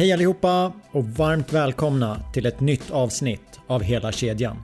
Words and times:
Hej 0.00 0.12
allihopa 0.12 0.72
och 0.90 1.04
varmt 1.04 1.52
välkomna 1.52 2.22
till 2.32 2.46
ett 2.46 2.60
nytt 2.60 2.90
avsnitt 2.90 3.60
av 3.66 3.82
Hela 3.82 4.12
kedjan. 4.12 4.62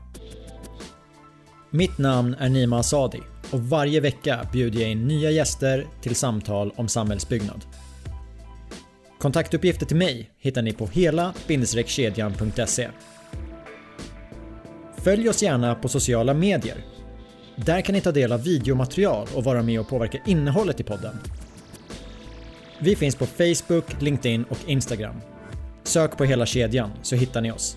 Mitt 1.70 1.98
namn 1.98 2.34
är 2.34 2.48
Nima 2.48 2.78
Asadi 2.78 3.20
och 3.50 3.60
varje 3.60 4.00
vecka 4.00 4.48
bjuder 4.52 4.80
jag 4.80 4.90
in 4.90 5.08
nya 5.08 5.30
gäster 5.30 5.86
till 6.02 6.14
samtal 6.14 6.72
om 6.76 6.88
samhällsbyggnad. 6.88 7.64
Kontaktuppgifter 9.18 9.86
till 9.86 9.96
mig 9.96 10.30
hittar 10.38 10.62
ni 10.62 10.72
på 10.72 10.86
hela-kedjan.se. 10.86 12.88
Följ 14.96 15.28
oss 15.28 15.42
gärna 15.42 15.74
på 15.74 15.88
sociala 15.88 16.34
medier. 16.34 16.84
Där 17.56 17.80
kan 17.80 17.94
ni 17.94 18.00
ta 18.00 18.12
del 18.12 18.32
av 18.32 18.42
videomaterial 18.42 19.28
och 19.34 19.44
vara 19.44 19.62
med 19.62 19.80
och 19.80 19.88
påverka 19.88 20.18
innehållet 20.26 20.80
i 20.80 20.84
podden. 20.84 21.18
Vi 22.78 22.96
finns 22.96 23.16
på 23.16 23.26
Facebook, 23.26 24.02
LinkedIn 24.02 24.44
och 24.44 24.58
Instagram. 24.66 25.16
Sök 25.86 26.16
på 26.16 26.24
hela 26.24 26.46
kedjan 26.46 26.90
så 27.02 27.16
hittar 27.16 27.40
ni 27.40 27.52
oss. 27.52 27.76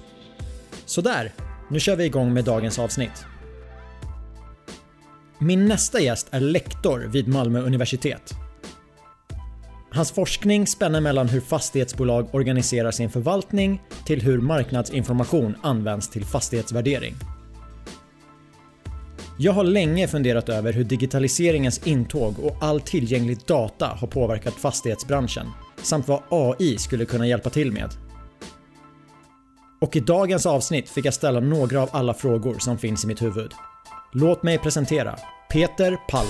Sådär, 0.85 1.31
nu 1.69 1.79
kör 1.79 1.95
vi 1.95 2.05
igång 2.05 2.33
med 2.33 2.45
dagens 2.45 2.79
avsnitt. 2.79 3.25
Min 5.39 5.65
nästa 5.65 5.99
gäst 5.99 6.27
är 6.31 6.39
lektor 6.39 6.99
vid 6.99 7.27
Malmö 7.27 7.59
universitet. 7.59 8.33
Hans 9.91 10.11
forskning 10.11 10.67
spänner 10.67 11.01
mellan 11.01 11.29
hur 11.29 11.41
fastighetsbolag 11.41 12.35
organiserar 12.35 12.91
sin 12.91 13.09
förvaltning 13.09 13.81
till 14.05 14.21
hur 14.21 14.41
marknadsinformation 14.41 15.55
används 15.61 16.09
till 16.09 16.25
fastighetsvärdering. 16.25 17.15
Jag 19.37 19.53
har 19.53 19.63
länge 19.63 20.07
funderat 20.07 20.49
över 20.49 20.73
hur 20.73 20.83
digitaliseringens 20.83 21.87
intåg 21.87 22.39
och 22.39 22.57
all 22.61 22.81
tillgänglig 22.81 23.37
data 23.45 23.87
har 23.87 24.07
påverkat 24.07 24.53
fastighetsbranschen 24.53 25.47
samt 25.83 26.07
vad 26.07 26.21
AI 26.29 26.77
skulle 26.77 27.05
kunna 27.05 27.27
hjälpa 27.27 27.49
till 27.49 27.71
med. 27.71 27.89
Och 29.81 29.95
i 29.95 29.99
dagens 29.99 30.45
avsnitt 30.45 30.89
fick 30.89 31.05
jag 31.05 31.13
ställa 31.13 31.39
några 31.39 31.81
av 31.81 31.89
alla 31.91 32.13
frågor 32.13 32.55
som 32.59 32.77
finns 32.77 33.03
i 33.03 33.07
mitt 33.07 33.21
huvud. 33.21 33.51
Låt 34.13 34.43
mig 34.43 34.57
presentera 34.57 35.15
Peter 35.49 35.97
Palm. 36.09 36.27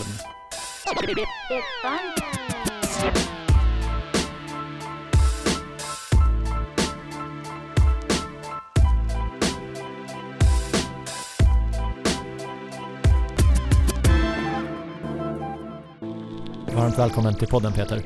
Varmt 16.76 16.98
välkommen 16.98 17.36
till 17.36 17.48
podden 17.48 17.74
Peter. 17.74 18.02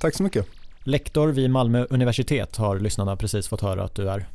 Tack 0.00 0.14
så 0.14 0.22
mycket. 0.22 0.63
Lektor 0.86 1.28
vid 1.28 1.50
Malmö 1.50 1.86
universitet 1.90 2.56
har 2.56 2.78
lyssnarna 2.78 3.16
precis 3.16 3.48
fått 3.48 3.60
höra 3.60 3.84
att 3.84 3.94
du 3.94 4.10
är. 4.10 4.28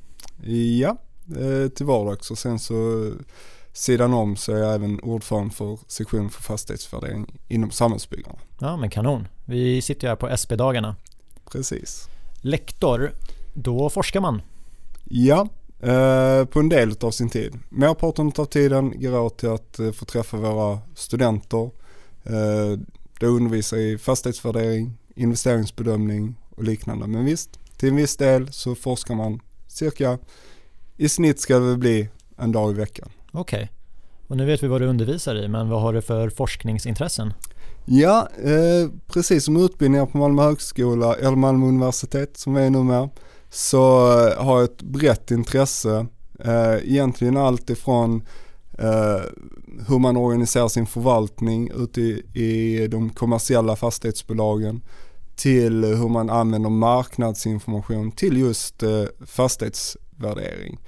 Ja, 0.79 0.97
eh, 1.37 1.69
till 1.69 1.85
vardags 1.85 2.31
och 2.31 2.37
sen 2.37 2.59
så 2.59 3.11
sidan 3.73 4.13
om 4.13 4.35
så 4.35 4.53
är 4.53 4.57
jag 4.57 4.75
även 4.75 4.99
ordförande 4.99 5.53
för 5.53 5.79
sektion 5.87 6.29
för 6.29 6.41
fastighetsvärdering 6.41 7.39
inom 7.47 7.71
samhällsbyggarna. 7.71 8.35
Ja 8.59 8.77
men 8.77 8.89
kanon. 8.89 9.27
Vi 9.45 9.81
sitter 9.81 10.07
ju 10.07 10.09
här 10.09 10.15
på 10.15 10.37
SP-dagarna. 10.41 10.95
Precis. 11.51 12.07
Lektor, 12.41 13.11
då 13.53 13.89
forskar 13.89 14.19
man. 14.19 14.41
Ja, 15.05 15.47
eh, 15.79 16.45
på 16.45 16.59
en 16.59 16.69
del 16.69 16.93
av 17.01 17.11
sin 17.11 17.29
tid. 17.29 17.59
Merparten 17.69 18.31
av 18.37 18.45
tiden 18.45 19.01
går 19.01 19.19
åt 19.19 19.37
till 19.37 19.49
att 19.49 19.79
eh, 19.79 19.91
få 19.91 20.05
träffa 20.05 20.37
våra 20.37 20.79
studenter. 20.95 21.69
Då 23.19 23.27
undervisar 23.27 23.77
i 23.77 23.97
fastighetsvärdering, 23.97 24.97
investeringsbedömning 25.19 26.35
och 26.49 26.63
liknande. 26.63 27.07
Men 27.07 27.25
visst, 27.25 27.59
till 27.77 27.89
en 27.89 27.95
viss 27.95 28.17
del 28.17 28.53
så 28.53 28.75
forskar 28.75 29.15
man 29.15 29.39
cirka, 29.67 30.17
i 30.97 31.09
snitt 31.09 31.39
ska 31.39 31.59
det 31.59 31.77
bli 31.77 32.09
en 32.37 32.51
dag 32.51 32.71
i 32.71 32.73
veckan. 32.73 33.09
Okej. 33.31 33.63
Okay. 33.63 33.67
Och 34.27 34.37
nu 34.37 34.45
vet 34.45 34.63
vi 34.63 34.67
vad 34.67 34.81
du 34.81 34.87
undervisar 34.87 35.35
i, 35.35 35.47
men 35.47 35.69
vad 35.69 35.81
har 35.81 35.93
du 35.93 36.01
för 36.01 36.29
forskningsintressen? 36.29 37.33
Ja, 37.85 38.29
eh, 38.43 38.89
precis 39.07 39.45
som 39.45 39.57
utbildningar 39.57 40.05
på 40.05 40.17
Malmö 40.17 40.41
högskola 40.41 41.15
eller 41.15 41.35
Malmö 41.35 41.65
universitet 41.65 42.37
som 42.37 42.53
vi 42.53 42.61
är 42.61 42.69
nu 42.69 42.83
med, 42.83 43.09
så 43.49 43.79
har 44.37 44.59
jag 44.59 44.63
ett 44.63 44.81
brett 44.81 45.31
intresse. 45.31 46.07
Eh, 46.39 46.75
egentligen 46.83 47.37
allt 47.37 47.69
ifrån 47.69 48.25
eh, 48.77 49.21
hur 49.87 49.99
man 49.99 50.17
organiserar 50.17 50.67
sin 50.67 50.87
förvaltning 50.87 51.71
ute 51.75 52.01
i, 52.01 52.23
i 52.33 52.87
de 52.87 53.09
kommersiella 53.09 53.75
fastighetsbolagen 53.75 54.81
till 55.39 55.83
hur 55.83 56.09
man 56.09 56.29
använder 56.29 56.69
marknadsinformation 56.69 58.11
till 58.11 58.37
just 58.37 58.83
eh, 58.83 59.03
fastighetsvärdering. 59.25 60.79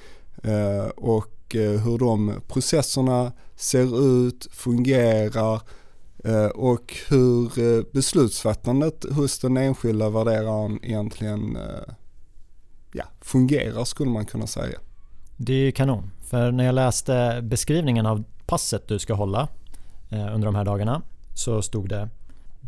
Eh, 0.44 0.88
och 0.96 1.56
eh, 1.56 1.82
hur 1.82 1.98
de 1.98 2.34
processerna 2.48 3.32
ser 3.56 4.26
ut, 4.28 4.48
fungerar 4.52 5.62
och 6.56 6.98
hur 7.10 7.52
beslutsfattandet 7.94 9.06
hos 9.12 9.40
den 9.40 9.58
enskilda 9.58 10.10
värderaren 10.10 10.80
egentligen 10.84 11.58
ja, 12.94 13.04
fungerar 13.22 13.84
skulle 13.84 14.12
man 14.12 14.26
kunna 14.26 14.48
säga. 14.48 14.80
Det 15.38 15.54
är 15.54 15.58
ju 15.58 15.72
kanon. 15.72 16.12
För 16.22 16.52
när 16.52 16.64
jag 16.64 16.76
läste 16.76 17.40
beskrivningen 17.44 18.06
av 18.06 18.24
passet 18.46 18.88
du 18.88 19.00
ska 19.00 19.14
hålla 19.14 19.48
under 20.10 20.46
de 20.46 20.56
här 20.56 20.66
dagarna 20.66 21.02
så 21.34 21.62
stod 21.62 21.90
det 21.90 22.10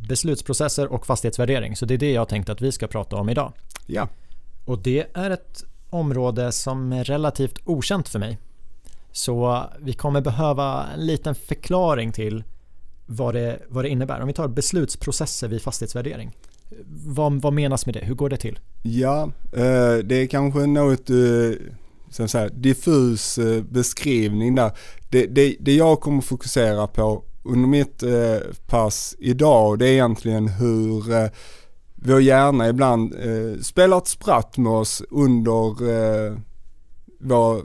beslutsprocesser 0.07 0.87
och 0.87 1.05
fastighetsvärdering. 1.05 1.75
Så 1.75 1.85
det 1.85 1.93
är 1.93 1.97
det 1.97 2.11
jag 2.11 2.29
tänkte 2.29 2.51
att 2.51 2.61
vi 2.61 2.71
ska 2.71 2.87
prata 2.87 3.15
om 3.15 3.29
idag. 3.29 3.53
Ja. 3.85 4.09
Och 4.65 4.79
det 4.79 5.07
är 5.13 5.29
ett 5.29 5.63
område 5.89 6.51
som 6.51 6.93
är 6.93 7.03
relativt 7.03 7.59
okänt 7.65 8.09
för 8.09 8.19
mig. 8.19 8.37
Så 9.11 9.63
vi 9.79 9.93
kommer 9.93 10.21
behöva 10.21 10.85
en 10.93 11.05
liten 11.05 11.35
förklaring 11.35 12.11
till 12.11 12.43
vad 13.05 13.35
det, 13.35 13.59
vad 13.67 13.85
det 13.85 13.89
innebär. 13.89 14.21
Om 14.21 14.27
vi 14.27 14.33
tar 14.33 14.47
beslutsprocesser 14.47 15.47
vid 15.47 15.61
fastighetsvärdering. 15.61 16.31
Vad, 17.05 17.41
vad 17.41 17.53
menas 17.53 17.85
med 17.85 17.95
det? 17.95 18.05
Hur 18.05 18.15
går 18.15 18.29
det 18.29 18.37
till? 18.37 18.59
Ja, 18.81 19.31
eh, 19.53 19.95
det 20.03 20.15
är 20.15 20.27
kanske 20.27 20.65
något 20.65 21.09
så 22.13 22.27
så 22.27 22.37
här, 22.37 22.49
diffus 22.49 23.37
eh, 23.37 23.63
beskrivning 23.63 24.55
där. 24.55 24.71
Det, 25.09 25.25
det, 25.25 25.55
det 25.59 25.75
jag 25.75 25.99
kommer 26.01 26.21
fokusera 26.21 26.87
på 26.87 27.23
under 27.43 27.67
mitt 27.67 28.03
eh, 28.03 28.37
pass 28.67 29.15
idag 29.19 29.79
det 29.79 29.87
är 29.87 29.91
egentligen 29.91 30.47
hur 30.47 31.11
eh, 31.11 31.29
vår 31.95 32.21
hjärna 32.21 32.69
ibland 32.69 33.13
eh, 33.13 33.61
spelar 33.61 33.97
ett 33.97 34.07
spratt 34.07 34.57
med 34.57 34.71
oss 34.71 35.03
under 35.09 35.89
eh, 35.89 36.37
vår, 37.19 37.63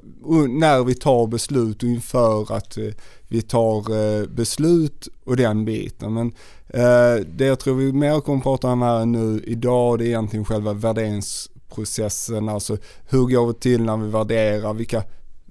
när 0.59 0.85
vi 0.85 0.95
tar 0.95 1.27
beslut 1.27 1.83
och 1.83 1.89
inför 1.89 2.53
att 2.53 2.79
eh, 2.79 2.85
vi 3.29 3.43
tar 3.43 3.97
eh, 3.97 4.27
beslut 4.27 5.09
och 5.25 5.37
den 5.37 5.65
biten. 5.65 6.15
Men 6.15 6.33
eh, 6.69 7.25
det 7.27 7.45
jag 7.45 7.61
tror 7.61 7.77
vi 7.77 7.93
mer 7.93 8.21
kommer 8.21 8.39
att 8.39 8.45
prata 8.45 8.69
om 8.69 8.83
här 8.83 9.07
nu 9.07 9.43
idag 9.47 9.99
det 9.99 10.05
är 10.05 10.09
egentligen 10.09 10.45
själva 10.45 10.73
värderingsprocessen. 10.73 12.49
alltså 12.49 12.77
hur 13.09 13.27
går 13.27 13.47
det 13.47 13.61
till 13.61 13.83
när 13.83 13.97
vi 13.97 14.11
värderar, 14.11 14.75
vilka 14.75 15.03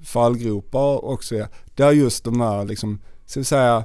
fallgropar 0.04 1.06
och 1.06 1.24
så. 1.24 1.46
Där 1.76 1.92
just 1.92 2.24
de 2.24 2.42
här 2.42 2.66
liksom, 2.66 3.00
ska 3.26 3.40
vi 3.40 3.44
säga, 3.44 3.84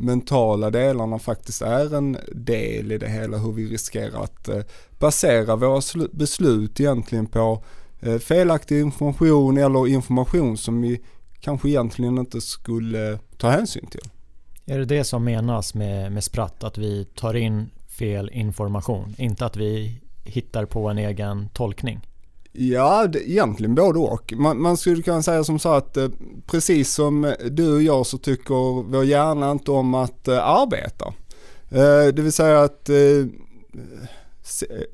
mentala 0.00 0.70
delarna 0.70 1.18
faktiskt 1.18 1.62
är 1.62 1.94
en 1.94 2.16
del 2.32 2.92
i 2.92 2.98
det 2.98 3.08
hela, 3.08 3.38
hur 3.38 3.52
vi 3.52 3.66
riskerar 3.66 4.22
att 4.24 4.48
eh, 4.48 4.62
basera 4.98 5.56
våra 5.56 5.82
beslut 6.12 6.80
egentligen 6.80 7.26
på 7.26 7.64
eh, 8.00 8.18
felaktig 8.18 8.80
information 8.80 9.58
eller 9.58 9.88
information 9.88 10.56
som 10.56 10.82
vi 10.82 11.00
kanske 11.40 11.68
egentligen 11.68 12.18
inte 12.18 12.40
skulle 12.40 13.18
ta 13.36 13.50
hänsyn 13.50 13.86
till. 13.86 14.10
Är 14.66 14.78
det 14.78 14.84
det 14.84 15.04
som 15.04 15.24
menas 15.24 15.74
med, 15.74 16.12
med 16.12 16.24
spratt, 16.24 16.64
att 16.64 16.78
vi 16.78 17.04
tar 17.04 17.36
in 17.36 17.70
fel 17.88 18.30
information? 18.32 19.14
Inte 19.18 19.46
att 19.46 19.56
vi 19.56 20.00
hittar 20.24 20.64
på 20.64 20.88
en 20.88 20.98
egen 20.98 21.48
tolkning? 21.48 22.00
Ja, 22.52 23.06
det, 23.06 23.30
egentligen 23.30 23.74
både 23.74 23.98
och. 23.98 24.32
Man, 24.36 24.60
man 24.60 24.76
skulle 24.76 25.02
kunna 25.02 25.22
säga 25.22 25.44
som 25.44 25.58
så 25.58 25.72
att 25.72 25.96
eh, 25.96 26.08
precis 26.46 26.94
som 26.94 27.34
du 27.50 27.74
och 27.74 27.82
jag 27.82 28.06
så 28.06 28.18
tycker 28.18 28.82
vår 28.82 29.04
hjärna 29.04 29.50
inte 29.50 29.70
om 29.70 29.94
att 29.94 30.28
eh, 30.28 30.46
arbeta. 30.46 31.04
Eh, 31.70 32.14
det 32.14 32.22
vill 32.22 32.32
säga 32.32 32.62
att 32.62 32.88
eh, 32.88 33.26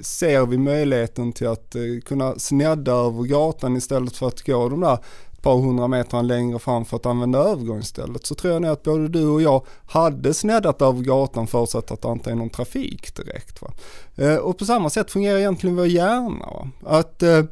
ser 0.00 0.46
vi 0.46 0.58
möjligheten 0.58 1.32
till 1.32 1.48
att 1.48 1.74
eh, 1.74 1.82
kunna 2.04 2.38
snedda 2.38 2.92
över 2.92 3.22
gatan 3.22 3.76
istället 3.76 4.16
för 4.16 4.28
att 4.28 4.46
gå 4.46 4.68
de 4.68 4.80
där 4.80 4.98
par 5.46 5.60
hundra 5.60 5.88
meter 5.88 6.22
längre 6.22 6.58
fram 6.58 6.84
för 6.84 6.96
att 6.96 7.06
använda 7.06 7.38
övergångsstället 7.38 8.26
så 8.26 8.34
tror 8.34 8.52
jag 8.52 8.62
nog 8.62 8.70
att 8.70 8.82
både 8.82 9.08
du 9.08 9.26
och 9.26 9.42
jag 9.42 9.66
hade 9.86 10.34
sneddat 10.34 10.82
över 10.82 11.02
gatan 11.02 11.46
förutsatt 11.46 11.90
att 11.90 12.02
det 12.02 12.08
inte 12.08 12.30
är 12.30 12.34
någon 12.34 12.50
trafik 12.50 13.16
direkt. 13.16 13.62
Va? 13.62 13.70
Eh, 14.16 14.36
och 14.36 14.58
på 14.58 14.64
samma 14.64 14.90
sätt 14.90 15.10
fungerar 15.10 15.38
egentligen 15.38 15.76
vår 15.76 15.86
hjärna. 15.86 16.46
Va? 16.46 16.70
Att 16.84 17.22
eh, 17.22 17.42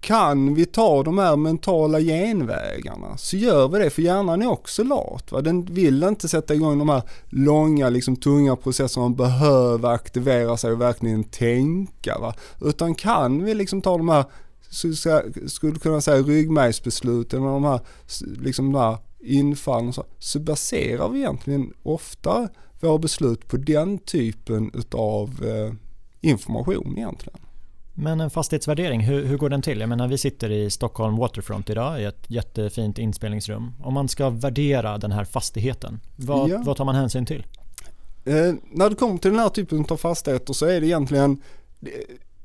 kan 0.00 0.54
vi 0.54 0.66
ta 0.66 1.02
de 1.02 1.18
här 1.18 1.36
mentala 1.36 2.00
genvägarna 2.00 3.16
så 3.16 3.36
gör 3.36 3.68
vi 3.68 3.78
det 3.78 3.90
för 3.90 4.02
hjärnan 4.02 4.42
är 4.42 4.50
också 4.50 4.84
lat. 4.84 5.32
Va? 5.32 5.40
Den 5.40 5.64
vill 5.64 6.02
inte 6.02 6.28
sätta 6.28 6.54
igång 6.54 6.78
de 6.78 6.88
här 6.88 7.02
långa, 7.28 7.88
liksom, 7.88 8.16
tunga 8.16 8.56
processerna 8.56 9.04
och 9.06 9.10
behöva 9.10 9.90
aktivera 9.90 10.56
sig 10.56 10.72
och 10.72 10.80
verkligen 10.80 11.24
tänka. 11.24 12.18
Va? 12.18 12.34
Utan 12.60 12.94
kan 12.94 13.44
vi 13.44 13.54
liksom 13.54 13.82
ta 13.82 13.96
de 13.96 14.08
här, 14.08 14.24
skulle 15.46 15.78
kunna 15.78 16.00
säga 16.00 16.22
ryggmärgsbesluten 16.22 17.42
och 17.42 17.52
de 17.52 17.64
här, 17.64 17.80
liksom 18.42 18.72
de 18.72 18.78
här 18.78 18.98
infallen 19.20 19.92
så, 19.92 20.04
så 20.18 20.38
baserar 20.38 21.08
vi 21.08 21.18
egentligen 21.18 21.72
ofta 21.82 22.48
våra 22.80 22.98
beslut 22.98 23.48
på 23.48 23.56
den 23.56 23.98
typen 23.98 24.70
utav 24.74 25.44
eh, 25.44 25.74
information 26.20 26.94
egentligen. 26.96 27.38
Men 27.96 28.20
en 28.20 28.30
fastighetsvärdering, 28.30 29.00
hur, 29.00 29.24
hur 29.24 29.36
går 29.36 29.48
den 29.48 29.62
till? 29.62 29.80
Jag 29.80 29.88
menar 29.88 30.08
vi 30.08 30.18
sitter 30.18 30.50
i 30.50 30.70
Stockholm 30.70 31.16
Waterfront 31.16 31.70
idag 31.70 32.00
i 32.00 32.04
ett 32.04 32.24
jättefint 32.26 32.98
inspelningsrum. 32.98 33.72
Om 33.82 33.94
man 33.94 34.08
ska 34.08 34.30
värdera 34.30 34.98
den 34.98 35.12
här 35.12 35.24
fastigheten, 35.24 36.00
vad, 36.16 36.50
ja. 36.50 36.62
vad 36.64 36.76
tar 36.76 36.84
man 36.84 36.94
hänsyn 36.94 37.26
till? 37.26 37.46
Eh, 38.24 38.54
när 38.72 38.90
det 38.90 38.96
kommer 38.96 39.18
till 39.18 39.30
den 39.30 39.40
här 39.40 39.48
typen 39.48 39.84
av 39.88 39.96
fastigheter 39.96 40.52
så 40.52 40.66
är 40.66 40.80
det 40.80 40.86
egentligen 40.86 41.40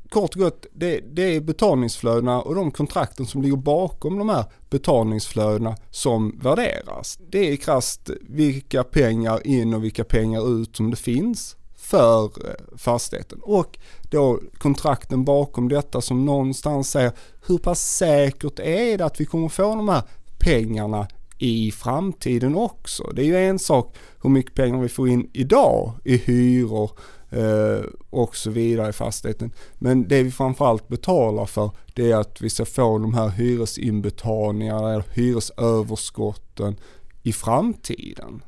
kort 0.09 0.35
och 0.35 0.41
gott, 0.41 0.65
det, 0.73 0.99
det, 0.99 1.35
är 1.35 1.41
betalningsflödena 1.41 2.41
och 2.41 2.55
de 2.55 2.71
kontrakten 2.71 3.25
som 3.25 3.41
ligger 3.41 3.57
bakom 3.57 4.17
de 4.17 4.29
här 4.29 4.45
betalningsflödena 4.69 5.75
som 5.89 6.39
värderas. 6.43 7.19
Det 7.29 7.51
är 7.51 7.55
krasst 7.55 8.09
vilka 8.21 8.83
pengar 8.83 9.47
in 9.47 9.73
och 9.73 9.83
vilka 9.83 10.03
pengar 10.03 10.61
ut 10.61 10.75
som 10.75 10.89
det 10.89 10.97
finns 10.97 11.55
för 11.75 12.23
eh, 12.25 12.77
fastigheten. 12.77 13.39
Och 13.41 13.79
då 14.09 14.39
kontrakten 14.57 15.25
bakom 15.25 15.69
detta 15.69 16.01
som 16.01 16.25
någonstans 16.25 16.91
säger 16.91 17.11
hur 17.47 17.57
pass 17.57 17.95
säkert 17.95 18.59
är 18.59 18.97
det 18.97 19.05
att 19.05 19.21
vi 19.21 19.25
kommer 19.25 19.49
få 19.49 19.75
de 19.75 19.89
här 19.89 20.03
pengarna 20.39 21.07
i 21.37 21.71
framtiden 21.71 22.55
också. 22.55 23.11
Det 23.13 23.21
är 23.21 23.25
ju 23.25 23.37
en 23.37 23.59
sak 23.59 23.95
hur 24.21 24.29
mycket 24.29 24.53
pengar 24.53 24.79
vi 24.79 24.89
får 24.89 25.09
in 25.09 25.29
idag 25.33 25.91
i 26.03 26.17
hyror 26.17 26.91
Eh, 27.31 27.85
och 28.09 28.35
så 28.35 28.49
vidare 28.49 28.89
i 28.89 28.93
fastigheten. 28.93 29.51
Men 29.75 30.07
det 30.07 30.23
vi 30.23 30.31
framförallt 30.31 30.87
betalar 30.87 31.45
för 31.45 31.71
det 31.93 32.11
är 32.11 32.15
att 32.15 32.41
vi 32.41 32.49
ska 32.49 32.65
få 32.65 32.97
de 32.97 33.13
här 33.13 33.29
hyresinbetalningarna 33.29 34.93
eller 34.93 35.05
hyresöverskotten 35.13 36.79
i 37.23 37.33
framtiden. 37.33 38.43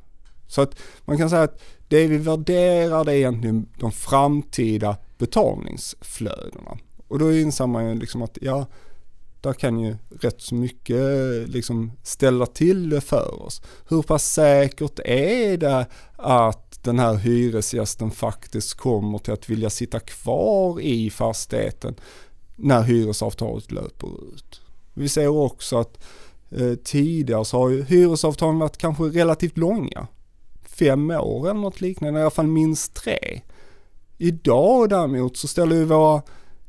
Så 0.47 0.61
att 0.61 0.79
man 1.05 1.17
kan 1.17 1.29
säga 1.29 1.43
att 1.43 1.61
det 1.87 2.07
vi 2.07 2.17
värderar 2.17 3.05
det 3.05 3.11
är 3.11 3.15
egentligen 3.15 3.65
de 3.79 3.91
framtida 3.91 4.97
betalningsflödena. 5.17 6.77
Och 7.07 7.19
då 7.19 7.33
inser 7.33 7.67
man 7.67 7.89
ju 7.89 7.95
liksom 7.95 8.21
att 8.21 8.37
ja, 8.41 8.65
där 9.41 9.53
kan 9.53 9.79
ju 9.79 9.95
rätt 10.19 10.41
så 10.41 10.55
mycket 10.55 10.99
liksom 11.49 11.91
ställa 12.03 12.45
till 12.45 12.89
det 12.89 13.01
för 13.01 13.43
oss. 13.43 13.61
Hur 13.89 14.01
pass 14.01 14.33
säkert 14.33 14.99
är 15.05 15.57
det 15.57 15.85
att 16.15 16.83
den 16.83 16.99
här 16.99 17.15
hyresgästen 17.15 18.11
faktiskt 18.11 18.73
kommer 18.73 19.17
till 19.17 19.33
att 19.33 19.49
vilja 19.49 19.69
sitta 19.69 19.99
kvar 19.99 20.79
i 20.79 21.09
fastigheten 21.09 21.95
när 22.55 22.81
hyresavtalet 22.81 23.71
löper 23.71 24.07
ut? 24.07 24.61
Vi 24.93 25.09
ser 25.09 25.27
också 25.27 25.77
att 25.77 26.03
eh, 26.51 26.73
tidigare 26.83 27.45
så 27.45 27.57
har 27.57 27.69
ju 27.69 27.83
hyresavtalen 27.83 28.59
varit 28.59 28.77
kanske 28.77 29.03
relativt 29.03 29.57
långa 29.57 30.07
fem 30.63 31.11
år 31.11 31.49
eller 31.49 31.59
något 31.59 31.81
liknande, 31.81 32.19
i 32.19 32.23
alla 32.23 32.31
fall 32.31 32.47
minst 32.47 32.93
tre. 32.93 33.41
Idag 34.17 34.89
däremot 34.89 35.37
så 35.37 35.47
ställer 35.47 35.75
ju 35.75 35.85
våra 35.85 36.21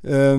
eh, 0.02 0.38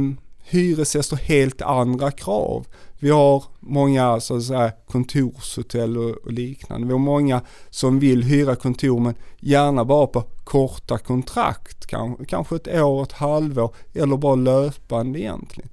hyresgäster 0.53 1.15
helt 1.15 1.61
andra 1.61 2.11
krav. 2.11 2.67
Vi 3.00 3.09
har 3.09 3.44
många 3.59 4.19
så 4.19 4.35
att 4.38 4.44
säga, 4.44 4.71
kontorshotell 4.88 5.97
och, 5.97 6.31
liknande. 6.31 6.88
Vi 6.88 6.94
har 6.94 7.00
många 7.00 7.41
som 7.69 8.00
vill 8.00 8.23
hyra 8.23 8.55
kontor 8.55 9.00
men 9.00 9.15
gärna 9.39 9.85
bara 9.85 10.07
på 10.07 10.21
korta 10.44 10.97
kontrakt, 10.97 11.85
kanske 12.27 12.55
ett 12.55 12.67
år, 12.67 13.03
ett 13.03 13.11
halvår 13.11 13.75
eller 13.94 14.17
bara 14.17 14.35
löpande 14.35 15.19
egentligen. 15.19 15.69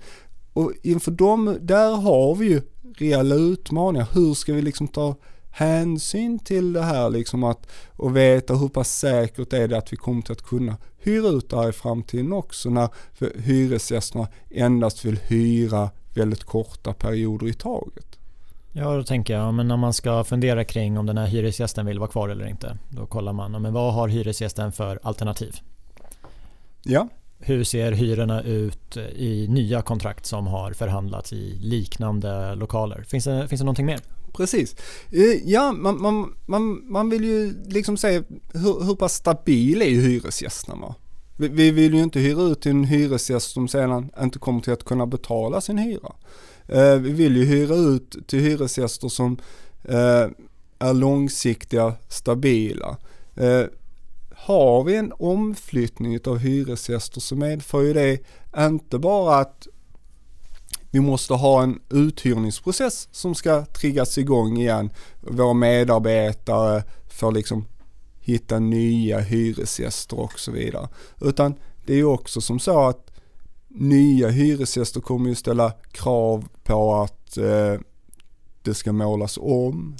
Och 0.53 0.73
inför 0.83 1.11
dem, 1.11 1.59
där 1.61 1.97
har 1.97 2.35
vi 2.35 2.47
ju 2.47 2.63
reella 2.97 3.35
utmaningar. 3.35 4.09
Hur 4.13 4.35
ska 4.35 4.53
vi 4.53 4.63
liksom 4.63 4.89
ta 4.89 5.15
hänsyn 5.51 6.39
till 6.39 6.73
det 6.73 6.83
här 6.83 7.11
liksom 7.11 7.45
att 7.45 7.67
och 7.97 8.17
veta 8.17 8.55
hur 8.55 8.69
pass 8.69 8.99
säkert 8.99 9.53
är 9.53 9.69
det 9.69 9.79
att 9.79 9.93
vi 9.93 9.97
kommer 9.97 10.23
till 10.23 10.33
att 10.33 10.43
kunna 10.43 10.77
hyra 10.99 11.29
ut 11.29 11.51
det 11.51 11.57
här 11.57 11.69
i 11.69 11.73
framtiden 11.73 12.33
också 12.33 12.71
när 12.71 12.89
hyresgästerna 13.39 14.29
endast 14.51 15.05
vill 15.05 15.19
hyra 15.19 15.91
väldigt 16.15 16.45
korta 16.45 16.93
perioder 16.93 17.49
i 17.49 17.55
taget. 17.55 18.19
Ja, 18.73 18.97
då 18.97 19.03
tänker 19.03 19.35
jag, 19.35 19.55
men 19.55 19.69
när 19.69 19.77
man 19.77 19.93
ska 19.93 20.25
fundera 20.25 20.65
kring 20.65 20.99
om 20.99 21.07
den 21.07 21.19
här 21.19 21.27
hyresgästen 21.27 21.87
vill 21.87 21.99
vara 21.99 22.11
kvar 22.11 22.29
eller 22.29 22.47
inte, 22.47 22.79
då 22.89 23.07
kollar 23.07 23.33
man, 23.33 23.63
men 23.63 23.73
vad 23.73 23.95
har 23.95 24.09
hyresgästen 24.09 24.73
för 24.73 25.01
alternativ? 25.03 25.57
Ja. 26.83 27.09
Hur 27.39 27.65
ser 27.65 27.93
hyrorna 27.93 28.43
ut 28.43 28.97
i 28.97 29.47
nya 29.49 29.83
kontrakt 29.83 30.27
som 30.27 30.47
har 30.47 30.73
förhandlats 30.73 31.33
i 31.33 31.59
liknande 31.61 32.55
lokaler? 32.55 33.03
Finns 33.03 33.25
det, 33.25 33.49
finns 33.49 33.61
det 33.61 33.65
någonting 33.65 33.87
mer? 33.87 34.01
Precis. 34.33 34.77
Eh, 35.11 35.51
ja, 35.51 35.73
man, 35.73 36.03
man, 36.03 36.35
man, 36.47 36.93
man 36.93 37.11
vill 37.11 37.25
ju 37.25 37.55
liksom 37.67 37.97
se 37.97 38.23
hur, 38.53 38.85
hur 38.85 38.95
pass 38.95 39.15
stabil 39.15 39.83
är 39.83 39.87
hyresgästerna? 39.87 40.95
Vi, 41.37 41.49
vi 41.49 41.71
vill 41.71 41.95
ju 41.95 42.03
inte 42.03 42.21
hyra 42.21 42.43
ut 42.43 42.61
till 42.61 42.71
en 42.71 42.85
hyresgäst 42.85 43.51
som 43.51 43.69
sedan 43.69 44.11
inte 44.23 44.39
kommer 44.39 44.61
till 44.61 44.73
att 44.73 44.85
kunna 44.85 45.07
betala 45.07 45.61
sin 45.61 45.79
hyra. 45.79 46.13
Eh, 46.67 46.95
vi 46.95 47.13
vill 47.13 47.37
ju 47.37 47.45
hyra 47.45 47.75
ut 47.75 48.29
till 48.29 48.41
hyresgäster 48.41 49.09
som 49.09 49.39
eh, 49.85 50.27
är 50.79 50.95
långsiktiga, 50.95 51.95
stabila. 52.09 52.97
Har 54.35 54.85
vi 54.85 54.97
en 54.97 55.13
omflyttning 55.19 56.19
av 56.27 56.39
hyresgäster 56.39 57.21
så 57.21 57.37
medför 57.37 57.83
ju 57.83 57.93
det 57.93 58.19
inte 58.57 58.99
bara 58.99 59.37
att 59.37 59.69
vi 60.91 61.01
måste 61.01 61.35
ha 61.35 61.63
en 61.63 61.81
uthyrningsprocess 61.91 63.09
som 63.13 63.35
ska 63.35 63.65
triggas 63.65 64.19
igång 64.19 64.59
igen. 64.59 64.91
Våra 65.21 65.55
medarbetare 65.55 66.85
får 67.09 67.33
liksom 67.33 67.67
hitta 68.21 68.59
nya 68.59 69.19
hyresgäster 69.19 70.21
och 70.21 70.39
så 70.39 70.53
vidare. 70.53 70.89
Utan 71.21 71.55
det 71.87 71.93
är 71.93 71.97
ju 71.97 72.05
också 72.05 72.41
som 72.41 72.59
så 72.59 72.81
att 72.89 73.11
nya 73.69 74.29
hyresgäster 74.29 75.01
kommer 75.01 75.29
ju 75.29 75.35
ställa 75.35 75.73
krav 75.93 76.49
på 76.63 76.95
att 76.95 77.37
eh, 77.37 77.81
det 78.63 78.75
ska 78.75 78.93
målas 78.93 79.39
om, 79.43 79.97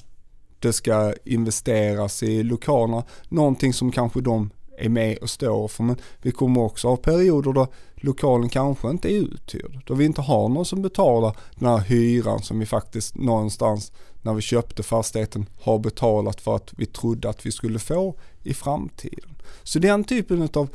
det 0.59 0.73
ska 0.73 1.15
investeras 1.25 2.23
i 2.23 2.43
lokalerna, 2.43 3.05
någonting 3.29 3.73
som 3.73 3.93
kanske 3.93 4.21
de 4.21 4.51
är 4.81 4.89
med 4.89 5.19
och 5.19 5.31
står 5.31 5.69
för. 5.69 5.85
Men 5.85 5.97
vi 6.23 6.33
kommer 6.33 6.61
också 6.61 6.89
ha 6.89 6.97
perioder 6.97 7.53
då 7.53 7.67
lokalen 7.95 8.49
kanske 8.49 8.91
inte 8.91 9.13
är 9.13 9.17
uthyrd. 9.17 9.81
Då 9.87 9.95
vi 9.95 10.05
inte 10.05 10.21
har 10.21 10.49
någon 10.49 10.65
som 10.65 10.83
betalar 10.83 11.37
den 11.55 11.69
här 11.69 11.79
hyran 11.79 12.43
som 12.43 12.59
vi 12.59 12.67
faktiskt 12.67 13.15
någonstans 13.15 13.93
när 14.23 14.35
vi 14.35 14.43
köpte 14.43 14.83
fastigheten 14.83 15.47
har 15.61 15.79
betalat 15.79 16.41
för 16.41 16.57
att 16.57 16.73
vi 16.77 16.87
trodde 16.87 17.29
att 17.29 17.47
vi 17.47 17.53
skulle 17.53 17.79
få 17.79 18.19
i 18.43 18.55
framtiden. 18.55 19.37
Så 19.63 19.79
den 19.79 20.05
typen 20.05 20.49
av 20.55 20.69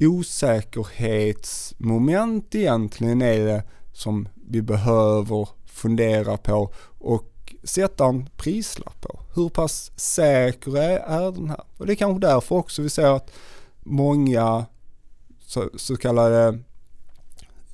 osäkerhetsmoment 0.00 2.54
egentligen 2.54 3.22
är 3.22 3.46
det 3.46 3.62
som 3.92 4.28
vi 4.48 4.62
behöver 4.62 5.48
fundera 5.66 6.36
på 6.36 6.72
och 6.98 7.37
sätta 7.62 8.04
en 8.04 8.28
prislapp 8.36 9.00
på. 9.00 9.20
Hur 9.34 9.48
pass 9.48 9.92
säker 9.96 10.76
är, 10.76 10.98
är 10.98 11.32
den 11.32 11.50
här? 11.50 11.64
Och 11.76 11.86
det 11.86 11.92
är 11.92 11.96
kanske 11.96 12.26
därför 12.26 12.54
också 12.54 12.82
vi 12.82 12.90
ser 12.90 13.16
att 13.16 13.30
många 13.80 14.66
så, 15.40 15.70
så 15.76 15.96
kallade 15.96 16.48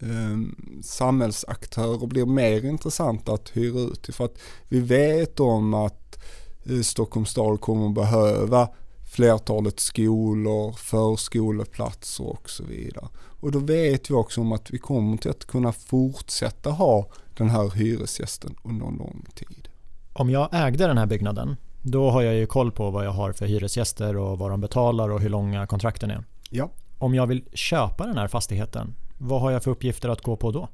eh, 0.00 0.38
samhällsaktörer 0.82 2.06
blir 2.06 2.26
mer 2.26 2.64
intressanta 2.64 3.32
att 3.32 3.56
hyra 3.56 3.80
ut 3.80 4.02
till. 4.02 4.14
För 4.14 4.24
att 4.24 4.38
vi 4.68 4.80
vet 4.80 5.40
om 5.40 5.74
att 5.74 6.18
eh, 6.64 6.80
Stockholms 6.80 7.30
stad 7.30 7.60
kommer 7.60 7.86
att 7.88 7.94
behöva 7.94 8.68
flertalet 9.14 9.80
skolor, 9.80 10.72
förskoleplatser 10.72 12.24
och 12.24 12.50
så 12.50 12.64
vidare. 12.64 13.08
Och 13.40 13.52
då 13.52 13.58
vet 13.58 14.10
vi 14.10 14.14
också 14.14 14.40
om 14.40 14.52
att 14.52 14.70
vi 14.70 14.78
kommer 14.78 15.16
till 15.16 15.30
att 15.30 15.44
kunna 15.44 15.72
fortsätta 15.72 16.70
ha 16.70 17.08
den 17.36 17.50
här 17.50 17.70
hyresgästen 17.70 18.56
under 18.62 18.86
en 18.86 18.96
lång 18.96 19.26
tid. 19.34 19.68
Om 20.16 20.30
jag 20.30 20.48
ägde 20.52 20.86
den 20.86 20.98
här 20.98 21.06
byggnaden, 21.06 21.56
då 21.82 22.10
har 22.10 22.22
jag 22.22 22.34
ju 22.34 22.46
koll 22.46 22.72
på 22.72 22.90
vad 22.90 23.06
jag 23.06 23.10
har 23.10 23.32
för 23.32 23.46
hyresgäster 23.46 24.16
och 24.16 24.38
vad 24.38 24.50
de 24.50 24.60
betalar 24.60 25.08
och 25.08 25.20
hur 25.20 25.28
långa 25.28 25.66
kontrakten 25.66 26.10
är. 26.10 26.24
Ja. 26.50 26.70
Om 26.98 27.14
jag 27.14 27.26
vill 27.26 27.44
köpa 27.52 28.06
den 28.06 28.18
här 28.18 28.28
fastigheten, 28.28 28.94
vad 29.18 29.40
har 29.40 29.50
jag 29.50 29.62
för 29.62 29.70
uppgifter 29.70 30.08
att 30.08 30.20
gå 30.20 30.36
på 30.36 30.50
då? 30.50 30.68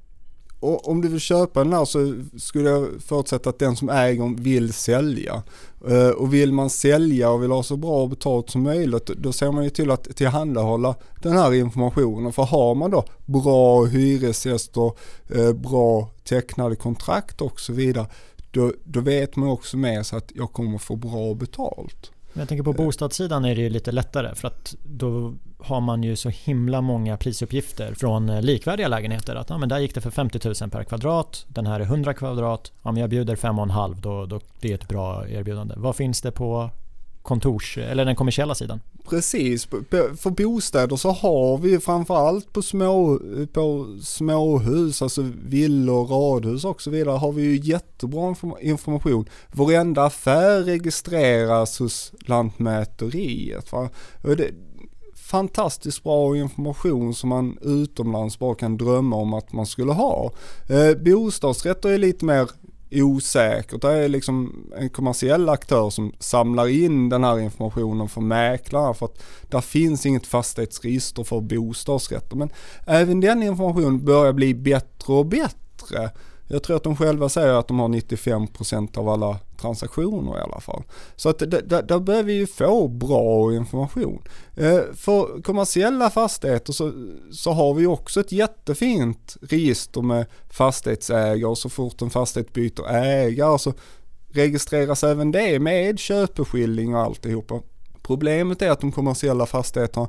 och 0.61 0.89
om 0.89 1.01
du 1.01 1.09
vill 1.09 1.21
köpa 1.21 1.65
den 1.65 1.73
här 1.73 1.85
så 1.85 2.15
skulle 2.39 2.71
jag 2.71 2.89
förutsätta 3.07 3.51
att 3.51 3.59
den 3.59 3.77
som 3.77 3.89
äger 3.89 4.43
vill 4.43 4.73
sälja. 4.73 5.43
Eh, 5.89 6.09
och 6.09 6.35
vill 6.35 6.53
man 6.53 6.71
sälja 6.71 7.31
och 7.31 7.43
vill 7.43 7.51
ha 7.51 7.63
så 7.63 7.77
bra 7.77 8.07
betalt 8.07 8.51
som 8.51 8.63
möjligt 8.63 9.07
då 9.07 9.33
ser 9.33 9.53
man 9.53 9.65
ju 9.65 9.71
till 9.71 9.91
att 9.91 10.17
tillhandahålla 10.17 10.95
den 11.23 11.33
här 11.33 11.55
informationen. 11.55 12.33
För 12.33 12.43
har 12.43 12.75
man 12.75 12.91
då 12.91 13.05
bra 13.27 13.85
hyresgäster, 13.85 14.93
eh, 15.29 15.53
bra 15.53 16.09
tecknade 16.25 16.77
kontrakt 16.77 17.41
och 17.41 17.61
så 17.61 17.73
vidare 17.73 18.07
då, 18.51 18.73
då 18.85 19.01
vet 19.01 19.37
man 19.37 19.49
också 19.49 19.77
med 19.77 20.07
sig 20.07 20.17
att 20.17 20.33
jag 20.35 20.53
kommer 20.53 20.79
få 20.79 20.97
bra 20.97 21.35
betalt. 21.35 22.11
Jag 22.33 22.49
tänker 22.49 22.65
på 22.65 22.73
bostadssidan 22.73 23.45
är 23.45 23.55
det 23.55 23.61
ju 23.61 23.71
lite 23.71 23.93
lättare 23.93 24.35
för 24.35 24.49
att 24.49 24.75
då 24.85 25.35
har 25.59 25.81
man 25.81 26.03
ju 26.03 26.17
så 26.17 26.29
himla 26.29 26.81
många 26.81 27.17
prisuppgifter 27.17 27.95
från 27.95 28.29
eh, 28.29 28.43
likvärdiga 28.43 28.89
lägenheter. 28.89 29.35
Att 29.35 29.51
ja, 29.51 29.59
men 29.59 29.69
där 29.69 29.79
gick 29.79 29.95
det 29.95 30.01
för 30.01 30.11
50 30.11 30.41
000 30.61 30.71
per 30.71 30.85
kvadrat, 30.85 31.47
den 31.49 31.67
här 31.67 31.81
är 31.81 31.85
100 31.85 32.15
kvadrat, 32.15 32.73
ja, 32.83 32.93
men 32.93 33.01
jag 33.01 33.11
bjuder 33.11 33.37
5,5 33.37 33.97
då, 34.01 34.27
då 34.27 34.41
det 34.61 34.71
är 34.71 34.75
ett 34.75 34.89
bra 34.89 35.29
erbjudande. 35.29 35.75
Vad 35.77 35.97
finns 35.97 36.21
det 36.21 36.31
på 36.31 36.71
kontors 37.31 37.79
eller 37.79 38.05
den 38.05 38.17
kommersiella 38.17 38.55
sidan? 38.55 38.81
Precis, 39.09 39.67
för 40.17 40.31
bostäder 40.31 40.97
så 40.97 41.11
har 41.11 41.59
vi 41.59 41.79
framförallt 41.79 42.53
på, 42.53 42.63
små, 42.63 43.21
på 43.53 43.97
småhus, 44.03 45.03
alltså 45.03 45.23
villor, 45.45 46.07
radhus 46.07 46.65
och 46.65 46.83
så 46.83 46.91
vidare 46.91 47.17
har 47.17 47.33
vi 47.33 47.43
ju 47.43 47.57
jättebra 47.57 48.35
information. 48.61 49.29
Varenda 49.53 50.05
affär 50.05 50.63
registreras 50.63 51.79
hos 51.79 52.13
Lantmäteriet. 52.27 53.73
Va? 53.73 53.89
Och 54.23 54.37
det, 54.37 54.51
fantastiskt 55.31 56.03
bra 56.03 56.37
information 56.37 57.15
som 57.15 57.29
man 57.29 57.59
utomlands 57.63 58.39
bara 58.39 58.55
kan 58.55 58.77
drömma 58.77 59.17
om 59.17 59.35
att 59.35 59.53
man 59.53 59.67
skulle 59.67 59.93
ha. 59.93 60.33
Eh, 60.69 61.03
bostadsrätter 61.05 61.89
är 61.89 61.99
lite 61.99 62.25
mer 62.25 62.49
osäkert. 62.93 63.83
Det 63.83 63.93
är 63.93 64.09
liksom 64.09 64.67
en 64.77 64.91
kommersiell 64.91 65.49
aktör 65.49 65.91
som 65.91 66.13
samlar 66.19 66.69
in 66.69 67.09
den 67.09 67.25
här 67.25 67.41
informationen 67.41 68.09
för 68.09 68.21
mäklarna 68.21 68.95
för 68.95 69.07
att 69.07 69.23
där 69.49 69.61
finns 69.61 70.07
inget 70.07 70.27
fastighetsregister 70.27 71.25
för 71.25 71.41
bostadsrätter. 71.41 72.37
Men 72.37 72.51
även 72.87 73.21
den 73.21 73.43
informationen 73.43 74.05
börjar 74.05 74.33
bli 74.33 74.55
bättre 74.55 75.13
och 75.13 75.27
bättre. 75.27 76.11
Jag 76.49 76.63
tror 76.63 76.77
att 76.77 76.85
de 76.85 76.97
själva 76.97 77.29
säger 77.29 77.55
att 77.55 77.69
de 77.69 77.79
har 77.79 77.89
95% 77.89 78.99
av 78.99 79.09
alla 79.09 79.39
transaktioner 79.61 80.39
i 80.39 80.41
alla 80.41 80.61
fall. 80.61 80.83
Så 81.17 81.29
att 81.29 81.39
där 81.39 82.01
behöver 82.01 82.23
vi 82.23 82.33
ju 82.33 82.47
få 82.47 82.89
bra 82.89 83.55
information. 83.55 84.23
Eh, 84.55 84.81
för 84.95 85.43
kommersiella 85.43 86.11
fastigheter 86.11 86.73
så, 86.73 86.93
så 87.33 87.53
har 87.53 87.75
vi 87.75 87.87
också 87.87 88.21
ett 88.21 88.33
jättefint 88.33 89.37
register 89.43 90.03
med 90.03 90.27
fastighetsägare 90.51 91.57
så 91.57 91.69
fort 91.69 92.03
en 92.03 92.11
fastighet 92.11 92.53
byter 92.53 92.89
ägare 92.89 93.59
så 93.59 93.73
registreras 94.33 95.05
även 95.05 95.33
det 95.33 95.59
med 95.59 95.99
köpeskilling 95.99 96.95
och 96.95 97.01
alltihopa. 97.01 97.61
Problemet 98.03 98.63
är 98.63 98.71
att 98.71 98.81
de 98.81 98.93
kommersiella 98.93 99.47
fastigheterna 99.47 100.09